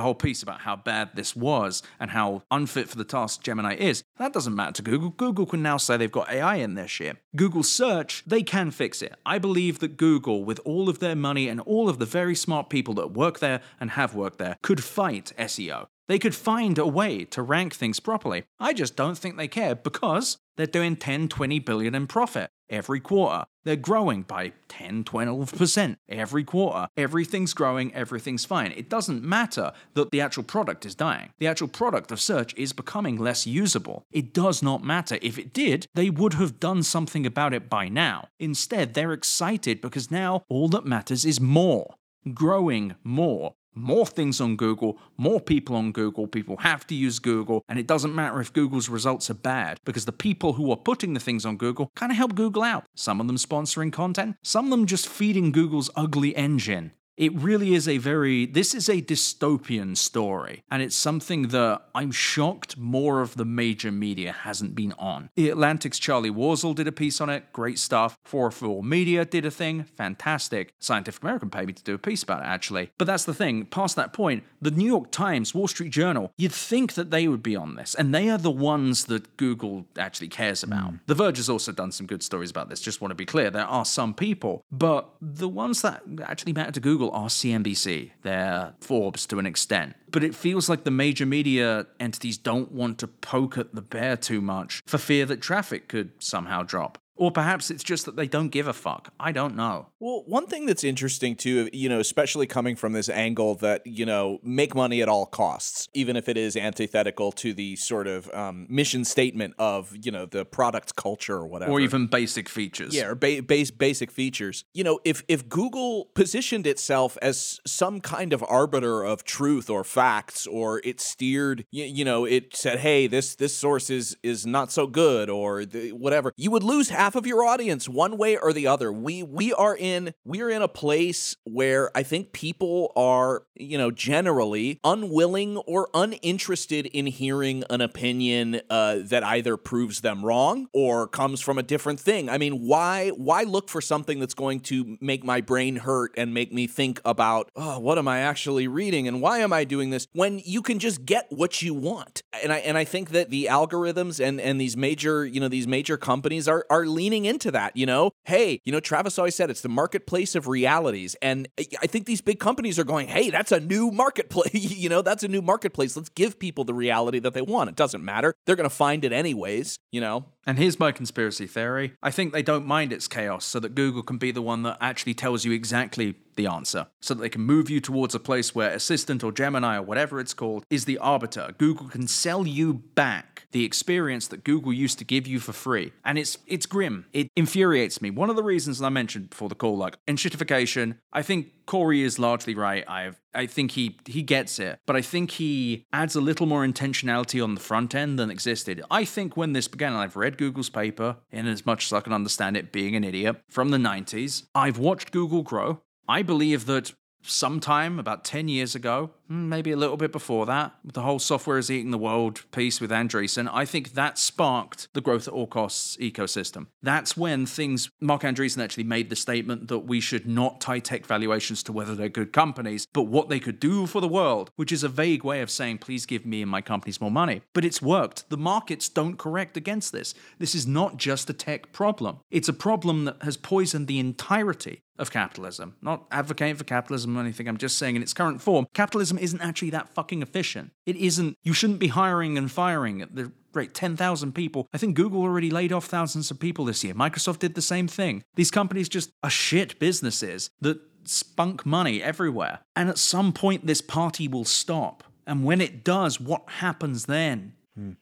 [0.00, 4.02] whole piece about how bad this was and how unfit for the task Gemini is.
[4.18, 5.10] That doesn't matter to Google.
[5.10, 7.16] Google can now say they've got AI in their shit.
[7.34, 9.14] Google Search, they can fix it.
[9.24, 12.68] I believe that Google, with all of their money and all of the very smart
[12.68, 15.86] people that work there and have worked there, could fight SEO.
[16.08, 18.44] They could find a way to rank things properly.
[18.58, 23.00] I just don't think they care because they're doing 10, 20 billion in profit every
[23.00, 23.44] quarter.
[23.64, 26.88] They're growing by 10, 12% every quarter.
[26.96, 28.72] Everything's growing, everything's fine.
[28.72, 31.30] It doesn't matter that the actual product is dying.
[31.38, 34.04] The actual product of search is becoming less usable.
[34.10, 35.18] It does not matter.
[35.20, 38.28] If it did, they would have done something about it by now.
[38.38, 41.94] Instead, they're excited because now all that matters is more.
[42.34, 46.26] Growing more more things on Google, more people on Google.
[46.26, 50.04] People have to use Google, and it doesn't matter if Google's results are bad because
[50.04, 52.84] the people who are putting the things on Google kind of help Google out.
[52.94, 56.92] Some of them sponsoring content, some of them just feeding Google's ugly engine.
[57.18, 62.12] It really is a very, this is a dystopian story, and it's something that I'm
[62.12, 65.30] shocked more of the major media hasn't been on.
[65.34, 68.16] The Atlantic's Charlie Warzel did a piece on it, great stuff.
[68.24, 70.72] 404 Media did a thing, fantastic.
[70.78, 72.92] Scientific American paid me to do a piece about it, actually.
[72.98, 76.52] But that's the thing, past that point, the New York Times, Wall Street Journal, you'd
[76.52, 80.28] think that they would be on this, and they are the ones that Google actually
[80.28, 80.90] cares about.
[80.90, 80.96] Hmm.
[81.06, 83.50] The Verge has also done some good stories about this, just want to be clear.
[83.50, 88.74] There are some people, but the ones that actually matter to Google are CNBC, they're
[88.80, 89.94] Forbes to an extent.
[90.10, 94.16] But it feels like the major media entities don't want to poke at the bear
[94.16, 96.98] too much for fear that traffic could somehow drop.
[97.16, 99.12] Or perhaps it's just that they don't give a fuck.
[99.18, 99.88] I don't know.
[100.00, 104.06] Well, one thing that's interesting too, you know, especially coming from this angle that, you
[104.06, 108.32] know, make money at all costs, even if it is antithetical to the sort of
[108.32, 111.72] um, mission statement of, you know, the product culture or whatever.
[111.72, 112.94] Or even basic features.
[112.94, 114.64] Yeah, or ba- base basic features.
[114.72, 119.82] You know, if if Google positioned itself as some kind of arbiter of truth or
[119.82, 124.46] facts, or it steered, you, you know, it said, "Hey, this this source is is
[124.46, 128.36] not so good," or the, whatever, you would lose half of your audience one way
[128.36, 128.92] or the other.
[128.92, 129.87] We we are in
[130.24, 135.88] we are in a place where I think people are, you know, generally unwilling or
[135.94, 141.62] uninterested in hearing an opinion uh, that either proves them wrong or comes from a
[141.62, 142.28] different thing.
[142.28, 146.34] I mean, why why look for something that's going to make my brain hurt and
[146.34, 149.90] make me think about, oh, what am I actually reading and why am I doing
[149.90, 152.22] this when you can just get what you want?
[152.42, 155.66] And I and I think that the algorithms and and these major, you know, these
[155.66, 158.12] major companies are are leaning into that, you know?
[158.24, 162.20] Hey, you know, Travis always said it's the marketplace of realities and I- think these
[162.20, 164.52] big companies are going, "Hey, that's a new marketplace,
[164.82, 165.96] you know, that's a new marketplace.
[165.96, 167.70] Let's give people the reality that they want.
[167.70, 168.34] It doesn't matter.
[168.44, 171.92] They're going to find it anyways, you know." And here's my conspiracy theory.
[172.02, 174.78] I think they don't mind its chaos so that Google can be the one that
[174.80, 176.86] actually tells you exactly the answer.
[177.00, 180.18] So that they can move you towards a place where Assistant or Gemini or whatever
[180.18, 181.54] it's called is the arbiter.
[181.58, 185.92] Google can sell you back the experience that Google used to give you for free.
[186.04, 187.06] And it's it's grim.
[187.12, 188.10] It infuriates me.
[188.10, 192.18] One of the reasons I mentioned before the call, like enshittification, I think Cory is
[192.18, 192.84] largely right.
[192.88, 196.66] I I think he he gets it, but I think he adds a little more
[196.66, 198.82] intentionality on the front end than existed.
[198.90, 202.00] I think when this began, and I've read Google's paper in as much as I
[202.00, 204.44] can understand it, being an idiot from the 90s.
[204.54, 205.82] I've watched Google grow.
[206.08, 206.92] I believe that
[207.22, 211.58] sometime about 10 years ago, Mm, maybe a little bit before that, the whole software
[211.58, 215.46] is eating the world piece with Andreessen, I think that sparked the growth at all
[215.46, 216.66] costs ecosystem.
[216.82, 221.04] That's when things, Marc Andreessen actually made the statement that we should not tie tech
[221.04, 224.72] valuations to whether they're good companies, but what they could do for the world, which
[224.72, 227.42] is a vague way of saying, please give me and my companies more money.
[227.52, 228.30] But it's worked.
[228.30, 230.14] The markets don't correct against this.
[230.38, 234.82] This is not just a tech problem, it's a problem that has poisoned the entirety
[234.98, 235.76] of capitalism.
[235.80, 239.40] Not advocating for capitalism or anything, I'm just saying in its current form, capitalism isn't
[239.40, 240.72] actually that fucking efficient.
[240.86, 244.68] It isn't, you shouldn't be hiring and firing at the rate 10,000 people.
[244.72, 246.94] I think Google already laid off thousands of people this year.
[246.94, 248.22] Microsoft did the same thing.
[248.34, 252.60] These companies just are shit businesses that spunk money everywhere.
[252.76, 255.04] And at some point, this party will stop.
[255.26, 257.54] And when it does, what happens then?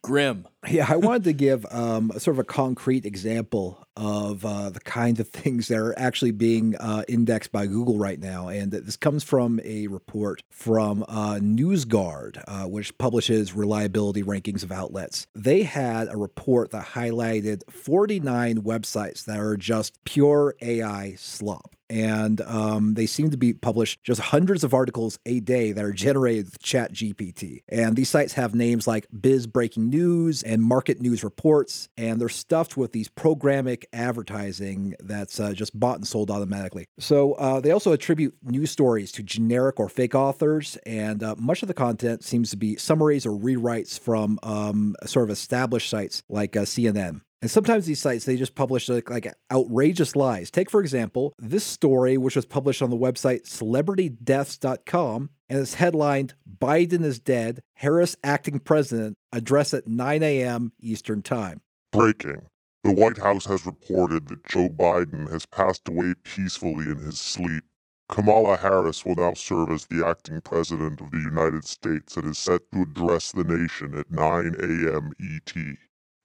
[0.03, 0.47] Grim.
[0.68, 5.20] Yeah, I wanted to give um, sort of a concrete example of uh, the kinds
[5.20, 8.49] of things that are actually being uh, indexed by Google right now.
[8.49, 14.72] And this comes from a report from uh, NewsGuard, uh, which publishes reliability rankings of
[14.72, 15.27] outlets.
[15.35, 22.41] They had a report that highlighted 49 websites that are just pure AI slop and
[22.43, 26.47] um, they seem to be published just hundreds of articles a day that are generated
[26.47, 27.62] with Chat GPT.
[27.68, 32.28] And these sites have names like Biz Breaking News and Market News Reports, and they're
[32.28, 36.87] stuffed with these programmatic advertising that's uh, just bought and sold automatically.
[36.99, 41.62] So uh, they also attribute news stories to generic or fake authors, and uh, much
[41.62, 46.22] of the content seems to be summaries or rewrites from um, sort of established sites
[46.28, 47.20] like uh, CNN.
[47.43, 50.51] And sometimes these sites they just publish like, like outrageous lies.
[50.51, 56.34] Take for example this story, which was published on the website celebritydeaths.com, and it's headlined
[56.59, 57.61] "Biden is dead.
[57.74, 59.16] Harris acting president.
[59.32, 60.72] Address at 9 a.m.
[60.80, 61.61] Eastern Time."
[61.93, 62.47] Breaking.
[62.84, 67.64] The White House has reported that Joe Biden has passed away peacefully in his sleep.
[68.09, 72.39] Kamala Harris will now serve as the acting president of the United States and is
[72.39, 75.11] set to address the nation at 9 a.m.
[75.20, 75.53] ET.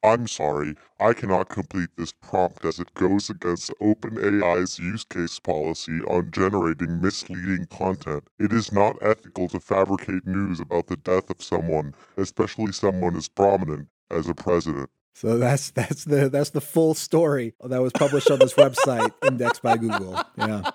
[0.03, 6.01] I'm sorry, I cannot complete this prompt as it goes against OpenAI's use case policy
[6.07, 8.23] on generating misleading content.
[8.39, 13.27] It is not ethical to fabricate news about the death of someone, especially someone as
[13.27, 14.89] prominent as a president.
[15.13, 19.61] So that's that's the that's the full story that was published on this website, indexed
[19.61, 20.19] by Google.
[20.37, 20.71] Yeah.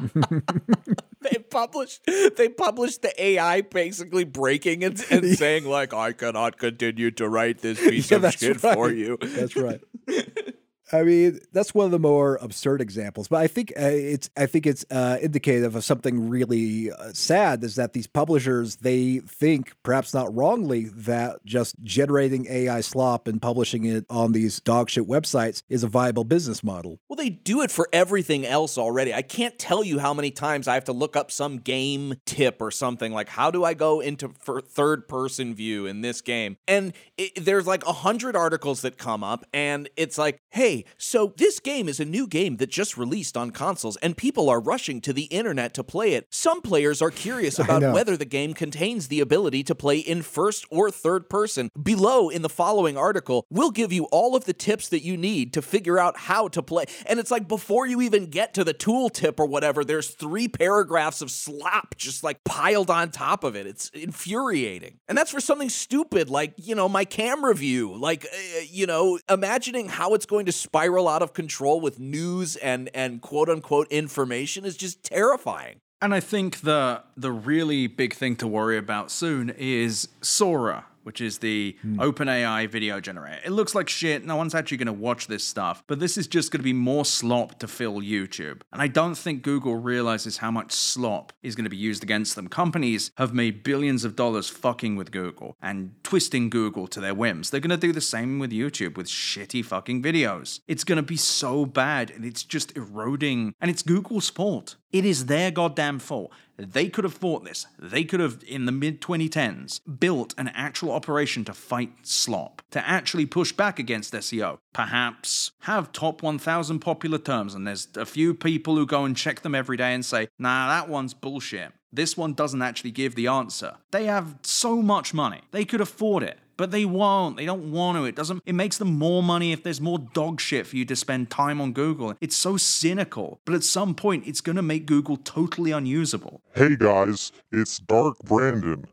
[1.30, 2.00] they published
[2.36, 7.58] they published the AI basically breaking and, and saying like I cannot continue to write
[7.60, 8.74] this piece Yeah, of shit right.
[8.74, 9.18] for you.
[9.20, 9.80] That's right.
[10.92, 14.46] I mean, that's one of the more absurd examples, but I think uh, it's I
[14.46, 17.62] think it's uh, indicative of something really uh, sad.
[17.62, 23.40] Is that these publishers they think, perhaps not wrongly, that just generating AI slop and
[23.40, 26.98] publishing it on these dogshit websites is a viable business model.
[27.08, 29.14] Well, they do it for everything else already.
[29.14, 32.60] I can't tell you how many times I have to look up some game tip
[32.60, 36.92] or something like how do I go into third person view in this game, and
[37.16, 41.60] it, there's like a hundred articles that come up, and it's like, hey, so this
[41.60, 45.12] game is a new game that just released on consoles, and people are rushing to
[45.12, 46.26] the internet to play it.
[46.30, 50.66] Some players are curious about whether the game contains the ability to play in first
[50.70, 51.70] or third person.
[51.80, 55.52] Below in the following article, we'll give you all of the tips that you need
[55.54, 56.84] to figure out how to play.
[57.06, 60.48] And it's like before you even get to the tool tip or whatever, there's three
[60.48, 63.66] paragraphs of slop just like piled on top of it.
[63.66, 64.98] It's infuriating.
[65.08, 67.94] And that's for something stupid like, you know, my camera view.
[67.94, 72.54] Like, uh, you know, imagining how it's going to spiral out of control with news
[72.56, 75.80] and and quote unquote information is just terrifying.
[76.00, 81.20] And I think the the really big thing to worry about soon is Sora, which
[81.20, 82.00] is the hmm.
[82.00, 83.40] OpenAI video generator.
[83.44, 84.24] It looks like shit.
[84.24, 86.72] No one's actually going to watch this stuff, but this is just going to be
[86.72, 88.62] more slop to fill YouTube.
[88.72, 92.34] And I don't think Google realizes how much slop is going to be used against
[92.36, 92.48] them.
[92.48, 97.50] Companies have made billions of dollars fucking with Google and twisting Google to their whims.
[97.50, 100.60] They're going to do the same with YouTube with shitty fucking videos.
[100.68, 103.54] It's going to be so bad and it's just eroding.
[103.60, 104.76] And it's Google's fault.
[104.92, 106.32] It is their goddamn fault.
[106.56, 107.66] They could have fought this.
[107.78, 112.86] They could have, in the mid 2010s, built an actual operation to fight slop, to
[112.86, 114.58] actually push back against SEO.
[114.72, 119.40] Perhaps have top 1,000 popular terms, and there's a few people who go and check
[119.40, 121.72] them every day and say, nah, that one's bullshit.
[121.92, 123.76] This one doesn't actually give the answer.
[123.90, 125.42] They have so much money.
[125.50, 126.38] They could afford it.
[126.60, 127.38] But they won't.
[127.38, 128.04] They don't want to.
[128.04, 130.94] It doesn't it makes them more money if there's more dog shit for you to
[130.94, 132.14] spend time on Google.
[132.20, 133.40] It's so cynical.
[133.46, 136.42] But at some point it's gonna make Google totally unusable.
[136.54, 138.84] Hey guys, it's Dark Brandon.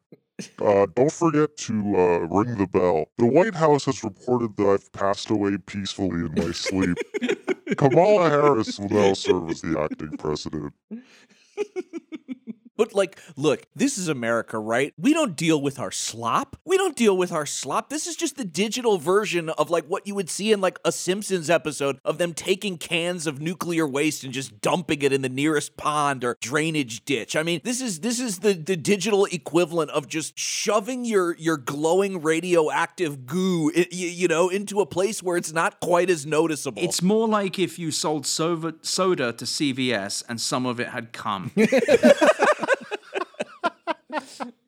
[0.61, 3.09] Uh, don't forget to uh, ring the bell.
[3.17, 6.97] The White House has reported that I've passed away peacefully in my sleep.
[7.77, 10.73] Kamala Harris will now serve as the acting president.
[12.77, 14.93] But like, look, this is America, right?
[14.97, 16.55] We don't deal with our slop.
[16.63, 17.89] We don't deal with our slop.
[17.89, 20.91] This is just the digital version of like what you would see in like a
[20.91, 25.29] Simpsons episode of them taking cans of nuclear waste and just dumping it in the
[25.29, 27.35] nearest pond or drainage ditch.
[27.35, 31.57] I mean, this is this is the the digital equivalent of just shoving your your
[31.57, 36.25] glowing radioactive goo, i- y- you know, into a place where it's not quite as
[36.25, 36.81] noticeable.
[36.83, 41.11] It's more like if you sold soda, soda to CVS and some of it had
[41.11, 41.51] cum.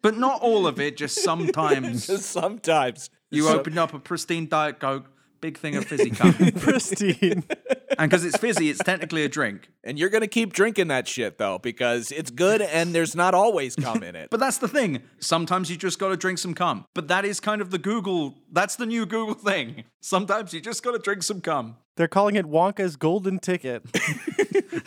[0.02, 2.08] but not all of it, just sometimes.
[2.08, 3.10] Just sometimes.
[3.32, 5.06] You So- opened up a pristine Diet Coke,
[5.42, 6.34] big thing of fizzy cum.
[6.60, 7.44] Pristine.
[7.98, 9.70] and because it's fizzy, it's technically a drink.
[9.84, 13.34] And you're going to keep drinking that shit though because it's good and there's not
[13.34, 14.30] always cum in it.
[14.32, 15.02] But that's the thing.
[15.20, 16.86] Sometimes you just got to drink some cum.
[16.94, 19.84] But that is kind of the Google, that's the new Google thing.
[20.02, 21.78] Sometimes you just got to drink some cum.
[21.96, 23.84] They're calling it Wonka's golden ticket.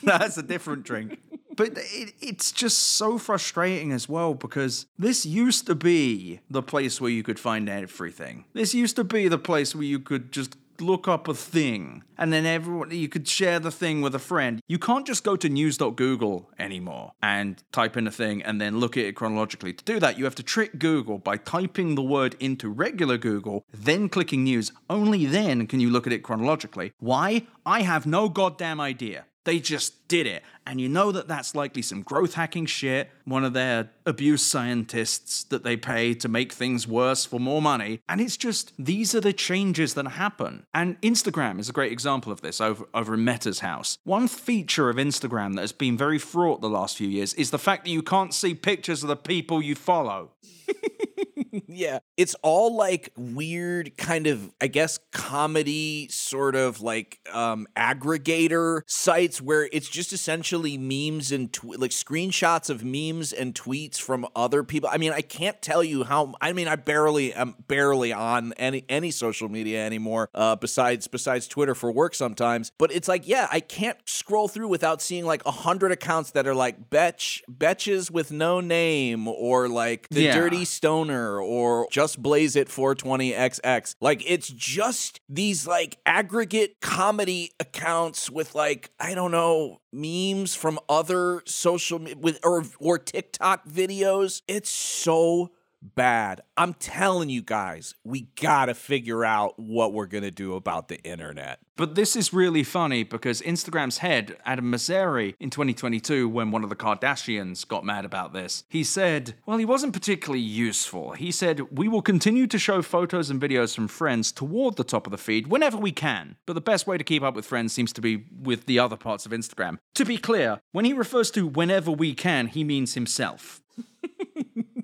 [0.02, 1.18] That's a different drink.
[1.56, 7.00] But it, it's just so frustrating as well because this used to be the place
[7.00, 8.44] where you could find everything.
[8.52, 12.32] This used to be the place where you could just look up a thing and
[12.32, 14.60] then everyone you could share the thing with a friend.
[14.68, 18.96] You can't just go to news.google anymore and type in a thing and then look
[18.96, 19.72] at it chronologically.
[19.72, 23.64] To do that, you have to trick Google by typing the word into regular Google,
[23.72, 24.72] then clicking news.
[24.90, 26.92] Only then can you look at it chronologically.
[26.98, 27.46] Why?
[27.64, 29.26] I have no goddamn idea.
[29.44, 30.42] They just did it.
[30.66, 35.44] And you know that that's likely some growth hacking shit, one of their abuse scientists
[35.44, 38.00] that they pay to make things worse for more money.
[38.08, 40.66] And it's just, these are the changes that happen.
[40.72, 43.98] And Instagram is a great example of this over, over in Meta's house.
[44.04, 47.58] One feature of Instagram that has been very fraught the last few years is the
[47.58, 50.30] fact that you can't see pictures of the people you follow.
[51.66, 51.98] yeah.
[52.16, 59.40] It's all like weird kind of I guess comedy sort of like um aggregator sites
[59.40, 64.62] where it's just essentially memes and tw- like screenshots of memes and tweets from other
[64.64, 64.88] people.
[64.92, 68.84] I mean, I can't tell you how I mean, I barely am barely on any
[68.88, 73.48] any social media anymore uh besides besides Twitter for work sometimes, but it's like yeah,
[73.50, 78.10] I can't scroll through without seeing like a 100 accounts that are like betch betches
[78.10, 80.34] with no name or like the Yeah.
[80.36, 88.30] dirty stoner or just blaze it 420xx like it's just these like aggregate comedy accounts
[88.30, 94.42] with like i don't know memes from other social with or or tiktok videos.
[94.48, 95.50] It's so
[95.82, 101.00] bad i'm telling you guys we gotta figure out what we're gonna do about the
[101.02, 106.62] internet But this is really funny because Instagram's head, Adam Mosseri, in 2022, when one
[106.62, 111.12] of the Kardashians got mad about this, he said, well, he wasn't particularly useful.
[111.12, 115.06] He said, we will continue to show photos and videos from friends toward the top
[115.06, 116.36] of the feed whenever we can.
[116.46, 118.96] But the best way to keep up with friends seems to be with the other
[118.96, 119.78] parts of Instagram.
[119.94, 123.61] To be clear, when he refers to whenever we can, he means himself.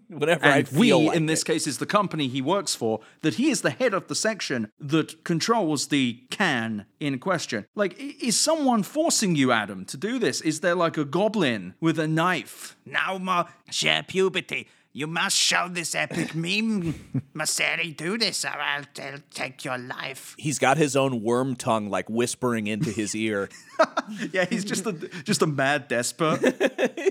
[0.09, 3.35] Whatever i And we, like in this case, is the company he works for, that
[3.35, 7.67] he is the head of the section that controls the can in question.
[7.75, 10.41] Like, is someone forcing you, Adam, to do this?
[10.41, 12.77] Is there like a goblin with a knife?
[12.85, 14.69] Now, ma, share puberty.
[14.99, 17.23] You must show this epic meme.
[17.33, 20.35] Mosseri, do this or I'll, I'll take your life.
[20.39, 23.49] he's got his own worm tongue like whispering into his ear
[24.33, 24.93] yeah, he's just a
[25.25, 26.41] just a mad despot.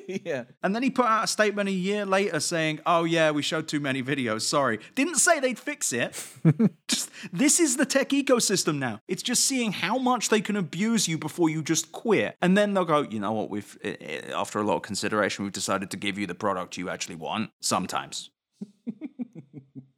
[0.26, 0.46] yeah.
[0.64, 3.68] And then he put out a statement a year later saying, "Oh yeah, we showed
[3.68, 4.42] too many videos.
[4.42, 6.16] Sorry." Didn't say they'd fix it.
[6.88, 9.02] just this is the tech ecosystem now.
[9.08, 12.74] It's just seeing how much they can abuse you before you just quit, and then
[12.74, 13.50] they'll go, "You know what?
[13.50, 16.78] We've eh, eh, after a lot of consideration, we've decided to give you the product
[16.78, 18.32] you actually want." Sometimes.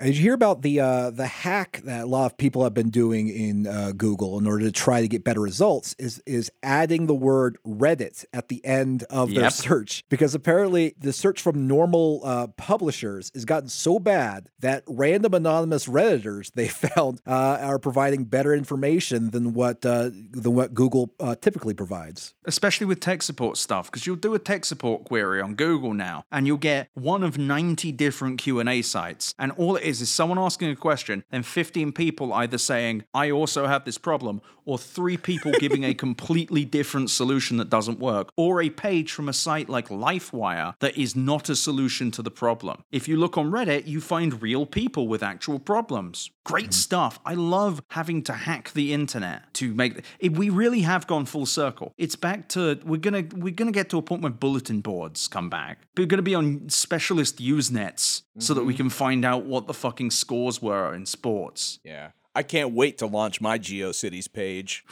[0.02, 2.90] Did you hear about the uh, the hack that a lot of people have been
[2.90, 5.94] doing in uh, Google in order to try to get better results?
[6.00, 9.52] Is is adding the word Reddit at the end of their Yep.
[9.52, 15.34] search because apparently the search from normal uh, publishers has gotten so bad that random
[15.34, 21.14] anonymous redditors they found uh, are providing better information than what uh, than what Google
[21.20, 22.34] uh, typically provides.
[22.46, 26.24] especially with tech support stuff because you'll do a tech support query on google now
[26.32, 30.40] and you'll get one of 90 different q&a sites and all it is is someone
[30.40, 35.18] asking a question then 15 people either saying i also have this problem or three
[35.18, 39.68] people giving a completely different solution that doesn't work or a page from a site
[39.68, 42.84] like lifewire that is not a solution to the problem.
[42.92, 47.34] If you look on reddit you find real people with actual problems great stuff i
[47.34, 51.94] love having to hack the internet to make it, we really have gone full circle
[51.98, 55.50] it's back to we're gonna we're gonna get to a point where bulletin boards come
[55.50, 58.84] back we're gonna be on specialist usenets so that we mm-hmm.
[58.84, 62.12] can find out what the fucking scores were in sports Yeah.
[62.36, 64.86] I can't wait to launch my GeoCities page.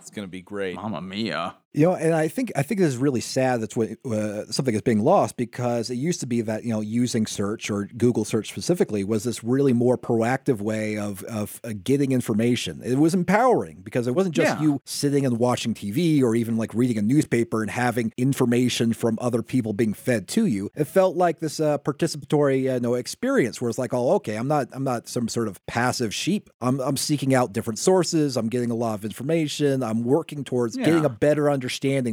[0.00, 0.76] It's to be great.
[0.76, 1.56] Mamma mia.
[1.74, 3.60] You know, and I think I think this is really sad.
[3.60, 6.80] That's what uh, something is being lost because it used to be that you know
[6.80, 11.72] using search or Google search specifically was this really more proactive way of of uh,
[11.82, 12.80] getting information.
[12.84, 14.62] It was empowering because it wasn't just Yeah.
[14.62, 19.18] you sitting and watching TV or even like reading a newspaper and having information from
[19.20, 20.70] other people being fed to you.
[20.76, 24.36] It felt like this uh, participatory uh, you know experience where it's like, oh, okay,
[24.36, 26.50] I'm not I'm not some sort of passive sheep.
[26.60, 28.36] I'm I'm seeking out different sources.
[28.36, 29.82] I'm getting a lot of information.
[29.82, 31.63] I'm working towards getting a better understanding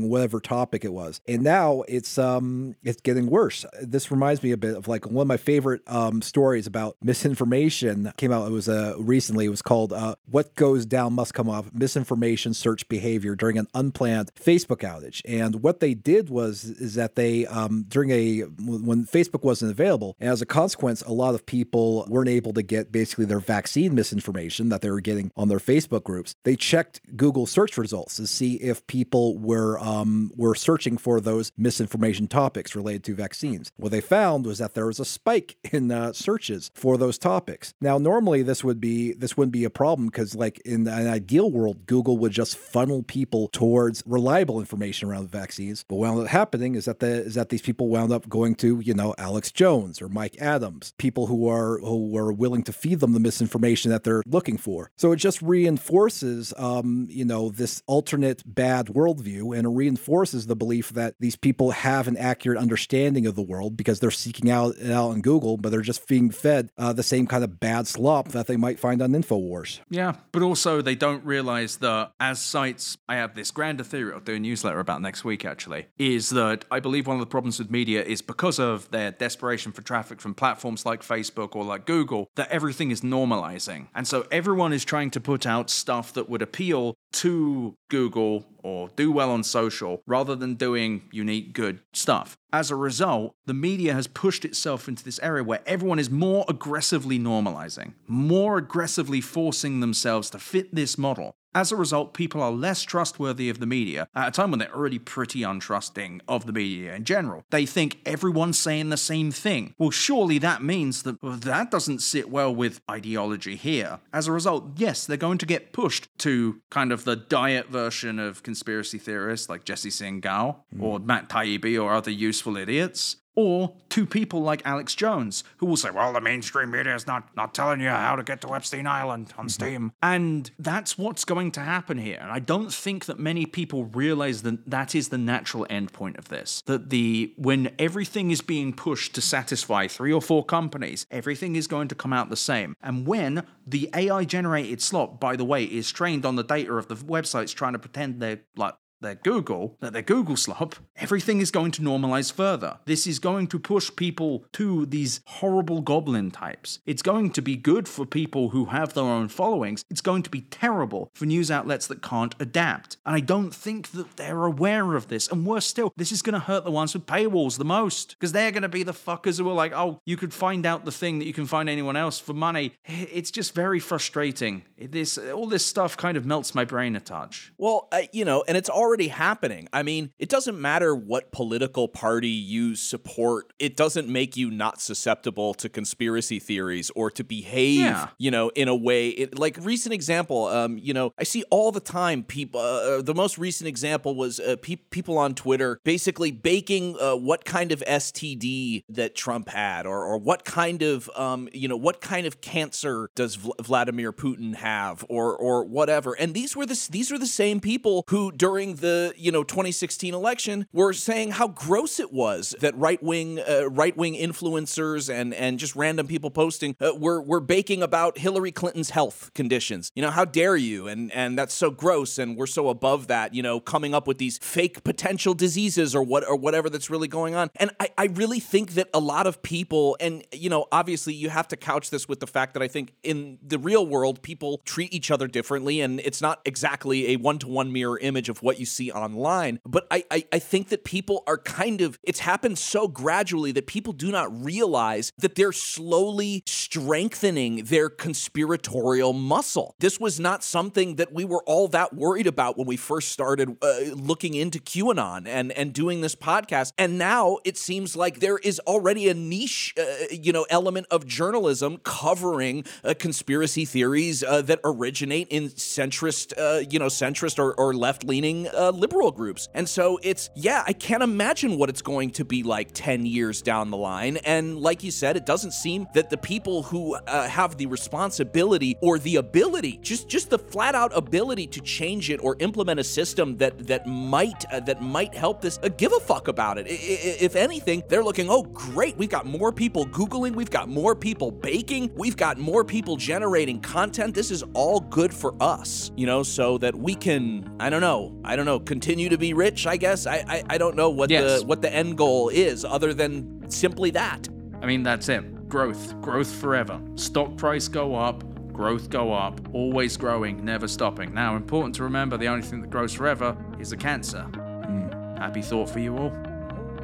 [0.09, 1.21] whatever topic it was.
[1.27, 3.65] And now it's um it's getting worse.
[3.81, 8.11] This reminds me a bit of like one of my favorite um stories about misinformation
[8.17, 11.49] came out it was uh recently it was called uh what goes down must come
[11.49, 15.21] up misinformation search behavior during an unplanned Facebook outage.
[15.25, 20.15] And what they did was is that they um during a when Facebook wasn't available
[20.19, 24.69] as a consequence a lot of people weren't able to get basically their vaccine misinformation
[24.69, 26.35] that they were getting on their Facebook groups.
[26.43, 31.51] They checked Google search results to see if people were um, were searching for those
[31.57, 33.71] misinformation topics related to vaccines.
[33.77, 37.73] What they found was that there was a spike in uh, searches for those topics.
[37.81, 41.51] Now, normally this would be this wouldn't be a problem because, like in an ideal
[41.51, 45.83] world, Google would just funnel people towards reliable information around vaccines.
[45.87, 48.55] But what wound up happening is that the is that these people wound up going
[48.55, 52.73] to you know Alex Jones or Mike Adams, people who are who are willing to
[52.73, 54.91] feed them the misinformation that they're looking for.
[54.97, 60.55] So it just reinforces um, you know this alternate bad worldview and it reinforces the
[60.55, 64.75] belief that these people have an accurate understanding of the world because they're seeking out
[64.77, 67.87] it out on Google, but they're just being fed uh, the same kind of bad
[67.87, 69.79] slop that they might find on InfoWars.
[69.89, 74.19] Yeah, but also they don't realize that as sites, I have this grander theory I'll
[74.19, 77.59] do a newsletter about next week actually, is that I believe one of the problems
[77.59, 81.85] with media is because of their desperation for traffic from platforms like Facebook or like
[81.85, 83.87] Google, that everything is normalizing.
[83.95, 88.89] And so everyone is trying to put out stuff that would appeal to Google or
[88.95, 92.37] do well on social rather than doing unique, good stuff.
[92.53, 96.45] As a result, the media has pushed itself into this area where everyone is more
[96.49, 101.35] aggressively normalizing, more aggressively forcing themselves to fit this model.
[101.53, 104.75] As a result, people are less trustworthy of the media at a time when they're
[104.75, 107.43] already pretty untrusting of the media in general.
[107.49, 109.75] They think everyone's saying the same thing.
[109.77, 113.99] Well, surely that means that well, that doesn't sit well with ideology here.
[114.13, 118.17] As a result, yes, they're going to get pushed to kind of the diet version
[118.17, 120.83] of conspiracy theorists like Jesse Singal hmm.
[120.83, 123.17] or Matt Taibbi or other useful idiots.
[123.35, 127.35] Or to people like Alex Jones, who will say, well, the mainstream media is not,
[127.35, 129.49] not telling you how to get to Epstein Island on mm-hmm.
[129.49, 129.93] Steam.
[130.01, 132.17] And that's what's going to happen here.
[132.21, 136.27] And I don't think that many people realize that that is the natural endpoint of
[136.27, 136.61] this.
[136.65, 141.67] That the when everything is being pushed to satisfy three or four companies, everything is
[141.67, 142.75] going to come out the same.
[142.81, 146.87] And when the AI generated slop, by the way, is trained on the data of
[146.87, 151.51] the websites trying to pretend they're like their Google, that their Google slop, everything is
[151.51, 152.79] going to normalize further.
[152.85, 156.79] This is going to push people to these horrible goblin types.
[156.85, 159.83] It's going to be good for people who have their own followings.
[159.89, 162.97] It's going to be terrible for news outlets that can't adapt.
[163.05, 165.27] And I don't think that they're aware of this.
[165.27, 168.31] And worse still, this is going to hurt the ones with paywalls the most because
[168.31, 170.91] they're going to be the fuckers who are like, oh, you could find out the
[170.91, 172.73] thing that you can find anyone else for money.
[172.85, 174.63] It's just very frustrating.
[174.77, 177.53] This all this stuff kind of melts my brain a touch.
[177.57, 179.67] Well, uh, you know, and it's already happening.
[179.73, 184.81] I mean, it doesn't matter what political party you support, it doesn't make you not
[184.81, 188.09] susceptible to conspiracy theories or to behave, Yeah.
[188.17, 189.09] you know, in a way.
[189.09, 193.13] It, like, recent example, um, you know, I see all the time people, uh, the
[193.15, 197.81] most recent example was uh, pe- people on Twitter basically baking uh, what kind of
[197.87, 202.41] STD that Trump had or, or what kind of, um, you know, what kind of
[202.41, 206.13] cancer does Vl- Vladimir Putin have or, or whatever.
[206.13, 210.13] And these were the, these were the same people who during the, you know, 2016
[210.13, 215.33] election were saying how gross it was that right wing, uh, right wing influencers and,
[215.33, 219.91] and just random people posting uh, were, were baking about Hillary Clinton's health conditions.
[219.95, 220.87] You know, how dare you?
[220.87, 222.17] And, and that's so gross.
[222.17, 226.03] And we're so above that, you know, coming up with these fake potential diseases or
[226.03, 227.49] what, or whatever that's really going on.
[227.55, 231.29] And I, I really think that a lot of people, and, you know, obviously you
[231.29, 234.61] have to couch this with the fact that I think in the real world, people
[234.65, 235.81] treat each other differently.
[235.81, 239.59] And it's not exactly a one to one mirror image of what you see online.
[239.65, 243.67] But I, I, I think that people are kind of, it's happened so gradually that
[243.67, 249.75] people do not realize that they're slowly strengthening their conspiratorial muscle.
[249.79, 253.57] This was not something that we were all that worried about when we first started
[253.61, 256.73] uh, looking into QAnon and, and doing this podcast.
[256.77, 261.05] And now it seems like there is already a niche, uh, you know, element of
[261.05, 267.53] journalism covering uh, conspiracy theories uh, that originate in centrist, uh, you know, centrist or,
[267.53, 269.49] or left leaning uh, liberal groups.
[269.53, 273.41] And so it's, yeah, I can't imagine what it's going to be like 10 years
[273.41, 274.17] down the line.
[274.17, 278.77] And like you said, it doesn't seem that the people who uh, have the responsibility
[278.81, 282.83] or the ability, just just the flat out ability to change it or implement a
[282.83, 286.67] system that that might uh, that might help this, uh, give a fuck about it.
[286.67, 290.67] I- I- if anything, they're looking, oh great, we've got more people googling, we've got
[290.69, 294.13] more people baking, we've got more people generating content.
[294.13, 298.15] This is all good for us, you know, so that we can, I don't know,
[298.23, 299.65] I don't know, continue to be rich.
[299.67, 301.41] I guess I I, I don't know what Yes.
[301.41, 304.27] the what the end goal is, other than simply that.
[304.61, 305.49] I mean, that's it.
[305.49, 306.79] Growth, growth forever.
[306.95, 308.23] Stock price go up,
[308.53, 311.13] growth go up, always growing, never stopping.
[311.13, 314.21] Now, important to remember the only thing that grows forever is a cancer.
[314.21, 314.89] Hmm.
[315.17, 316.13] Happy thought for you all.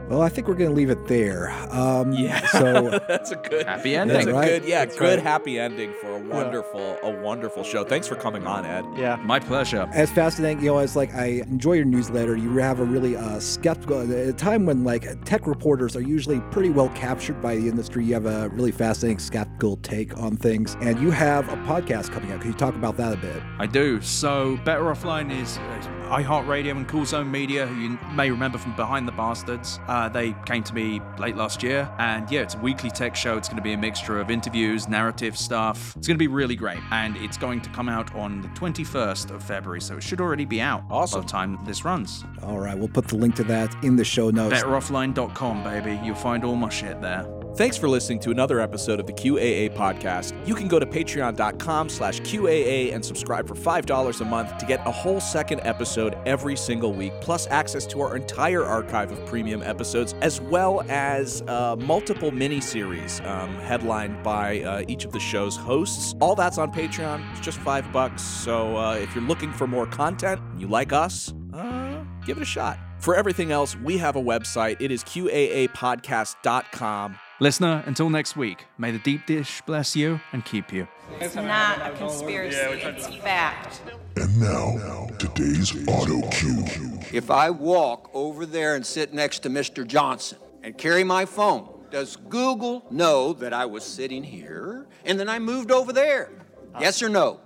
[0.09, 1.49] Well, I think we're going to leave it there.
[1.71, 2.45] Um, Yeah.
[2.47, 4.15] So that's a good Happy ending.
[4.15, 4.35] That's ending.
[4.35, 4.47] a right.
[4.61, 5.23] good, yeah, That's good right.
[5.23, 7.83] happy ending for a wonderful, a wonderful show.
[7.83, 8.85] Thanks for coming on, Ed.
[8.97, 9.17] Yeah.
[9.17, 9.89] My pleasure.
[9.93, 12.35] as fascinating, you know, as like I enjoy your newsletter.
[12.37, 16.39] You have a really uh, skeptical at a time when like tech reporters are usually
[16.51, 18.05] pretty well captured by the industry.
[18.05, 22.31] You have a really fascinating skeptical take on things, and you have a podcast coming
[22.31, 22.41] out.
[22.41, 23.41] Can you talk about that a bit?
[23.59, 23.99] I do.
[24.01, 28.75] So, Better Offline is, is iHeartRadio and Cool Zone Media, who you may remember from
[28.75, 29.79] Behind the Bastards.
[29.97, 33.35] Uh, they came to me late last year, and yeah, it's a weekly tech show.
[33.35, 35.97] It's going to be a mixture of interviews, narrative stuff.
[35.97, 39.31] It's going to be really great, and it's going to come out on the 21st
[39.31, 41.21] of February, so it should already be out awesome.
[41.21, 42.23] by the time this runs.
[42.43, 44.61] All right, we'll put the link to that in the show notes.
[44.61, 45.99] BetterOffline.com, baby.
[46.03, 47.25] You'll find all my shit there.
[47.55, 50.35] Thanks for listening to another episode of the QAA podcast.
[50.47, 54.85] You can go to patreon.com slash QAA and subscribe for $5 a month to get
[54.85, 59.63] a whole second episode every single week, plus access to our entire archive of premium
[59.63, 65.57] episodes, as well as uh, multiple mini-series um, headlined by uh, each of the show's
[65.57, 66.13] hosts.
[66.21, 67.27] All that's on Patreon.
[67.31, 68.21] It's just five bucks.
[68.21, 72.43] So uh, if you're looking for more content, and you like us, uh, give it
[72.43, 72.77] a shot.
[72.99, 74.79] For everything else, we have a website.
[74.79, 77.17] It is QAApodcast.com.
[77.39, 80.87] Listener, until next week, may the deep dish bless you and keep you.
[81.19, 83.79] It's not a conspiracy, it's fact.
[84.15, 86.99] And now, today's auto cue.
[87.13, 89.85] If I walk over there and sit next to Mr.
[89.85, 95.29] Johnson and carry my phone, does Google know that I was sitting here and then
[95.29, 96.31] I moved over there?
[96.79, 97.39] Yes or no?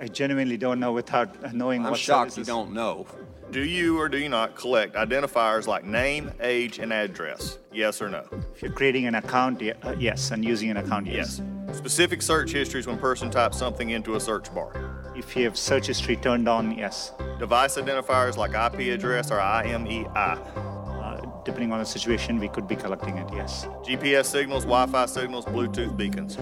[0.00, 2.48] I genuinely don't know without knowing I'm what shocked services.
[2.48, 3.06] you don't know.
[3.50, 7.58] Do you or do you not collect identifiers like name, age, and address?
[7.72, 8.24] Yes or no?
[8.54, 11.40] If you're creating an account, uh, yes, and using an account, yes.
[11.72, 15.12] Specific search histories when person types something into a search bar.
[15.14, 17.12] If you have search history turned on, yes.
[17.38, 20.10] Device identifiers like IP address or IMEI.
[20.16, 23.66] Uh, depending on the situation, we could be collecting it, yes.
[23.84, 26.36] GPS signals, Wi-Fi signals, Bluetooth beacons.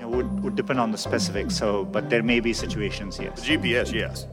[0.00, 3.40] It would, would depend on the specifics, so, but there may be situations, yes.
[3.40, 4.26] GPS, yes.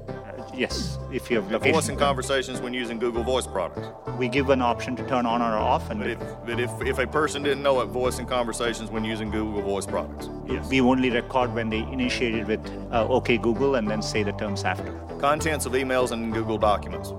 [0.57, 1.73] Yes, if you have location.
[1.73, 3.88] voice and conversations when using Google Voice products.
[4.17, 6.97] we give an option to turn on or off, and But if, but if, if
[6.97, 10.29] a person didn't know it, voice and conversations when using Google Voice products.
[10.47, 10.67] Yes.
[10.69, 14.63] We only record when they initiated with uh, OK Google and then say the terms
[14.63, 14.91] after.
[15.19, 17.11] Contents of emails and Google documents.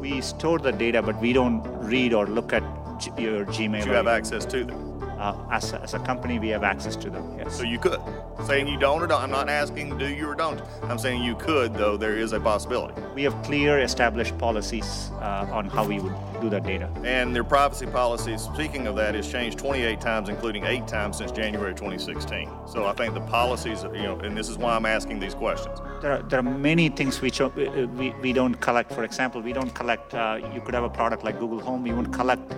[0.00, 2.62] We store the data, but we don't read or look at
[3.00, 3.78] G- your Gmail.
[3.80, 4.93] But you have access to them.
[5.24, 7.38] Uh, as, a, as a company, we have access to them.
[7.38, 7.56] Yes.
[7.56, 7.98] So you could.
[8.44, 9.22] Saying you don't or don't.
[9.22, 10.60] I'm not asking do you or don't.
[10.82, 13.00] I'm saying you could, though there is a possibility.
[13.14, 16.12] We have clear established policies uh, on how we would
[16.50, 16.90] that data.
[17.04, 21.32] And their privacy policies, speaking of that, has changed 28 times, including eight times since
[21.32, 22.50] January 2016.
[22.66, 25.78] So I think the policies, you know, and this is why I'm asking these questions.
[26.00, 28.92] There are, there are many things which uh, we, we don't collect.
[28.92, 31.92] For example, we don't collect, uh, you could have a product like Google Home, we
[31.92, 32.52] won't collect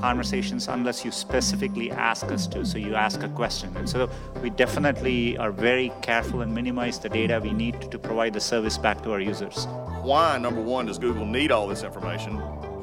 [0.00, 2.64] conversations unless you specifically ask us to.
[2.64, 3.76] So you ask a question.
[3.76, 4.10] And so
[4.42, 8.40] we definitely are very careful and minimize the data we need to, to provide the
[8.40, 9.66] service back to our users.
[10.02, 12.40] Why, number one, does Google need all this information?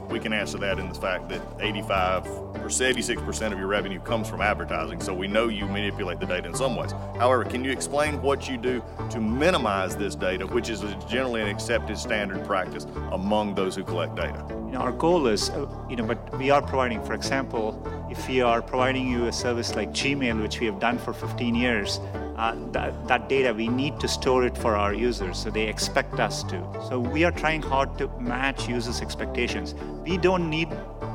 [0.09, 4.29] We can answer that in the fact that 85 or 86% of your revenue comes
[4.29, 6.91] from advertising, so we know you manipulate the data in some ways.
[7.17, 11.47] However, can you explain what you do to minimize this data, which is generally an
[11.47, 14.45] accepted standard practice among those who collect data?
[14.49, 18.27] You know, our goal is, uh, you know, but we are providing, for example, if
[18.27, 21.99] we are providing you a service like Gmail, which we have done for 15 years,
[22.37, 26.19] uh, that, that data, we need to store it for our users, so they expect
[26.19, 26.63] us to.
[26.87, 29.73] So we are trying hard to match users' expectations.
[30.03, 30.69] We don't need,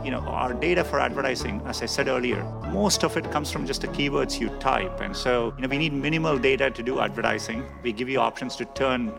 [0.04, 2.42] you know, our data for advertising, as I said earlier,
[2.72, 5.00] most of it comes from just the keywords you type.
[5.00, 7.64] And so, you know, we need minimal data to do advertising.
[7.82, 9.12] We give you options to turn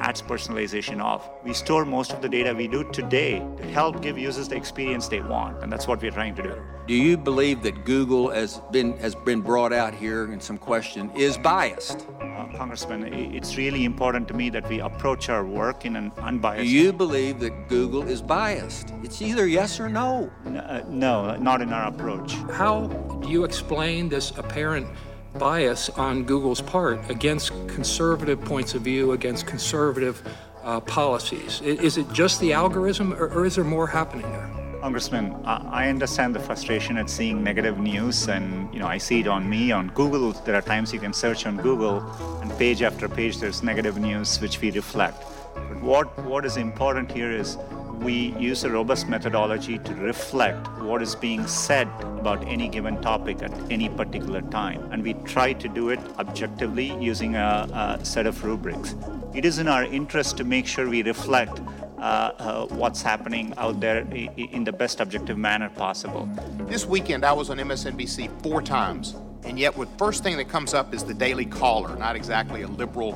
[0.00, 1.30] ads personalization off.
[1.44, 5.08] We store most of the data we do today to help give users the experience
[5.08, 6.54] they want, and that's what we're trying to do.
[6.86, 11.10] Do you believe that Google has been has been brought out here in some question
[11.14, 12.06] is biased?
[12.20, 16.20] Uh, Congressman, it's really important to me that we approach our work in an unbiased.
[16.20, 16.70] Do unbiased.
[16.70, 18.92] you believe that Google is biased?
[19.04, 20.30] It's either yes or no.
[20.46, 22.32] N- uh, no, not in our approach.
[22.62, 22.86] How
[23.22, 24.88] do you explain this apparent
[25.34, 30.22] bias on Google's part against conservative points of view, against conservative
[30.62, 31.60] uh, policies?
[31.62, 34.50] Is it just the algorithm, or, or is there more happening there?
[34.80, 39.20] Congressman, I I understand the frustration at seeing negative news, and you know I see
[39.20, 40.32] it on me on Google.
[40.32, 42.00] There are times you can search on Google,
[42.40, 45.22] and page after page there's negative news which we reflect.
[45.54, 47.58] But what what is important here is
[48.00, 51.86] we use a robust methodology to reflect what is being said
[52.18, 56.96] about any given topic at any particular time, and we try to do it objectively
[56.98, 58.96] using a, a set of rubrics.
[59.34, 61.60] It is in our interest to make sure we reflect
[61.98, 63.98] uh, uh, what's happening out there
[64.36, 66.28] in the best objective manner possible.
[66.60, 69.14] This weekend, I was on MSNBC four times,
[69.44, 72.68] and yet, the first thing that comes up is the Daily Caller, not exactly a
[72.68, 73.12] liberal,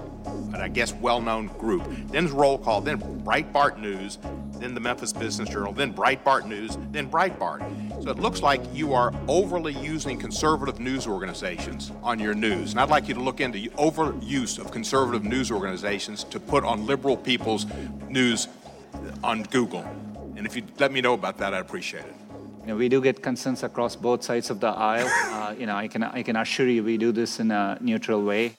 [0.50, 1.84] but I guess well-known group.
[2.08, 4.18] Then Roll Call, then Breitbart News,
[4.58, 8.02] then the Memphis Business Journal, then Breitbart News, then Breitbart.
[8.02, 12.80] So it looks like you are overly using conservative news organizations on your news, and
[12.80, 17.16] I'd like you to look into overuse of conservative news organizations to put on liberal
[17.16, 17.66] people's
[18.08, 18.48] news
[19.22, 19.84] on Google.
[20.36, 22.14] And if you let me know about that, I'd appreciate it.
[22.64, 25.06] You know, we do get concerns across both sides of the aisle.
[25.06, 28.24] Uh, you know, I can I can assure you we do this in a neutral
[28.24, 28.56] way.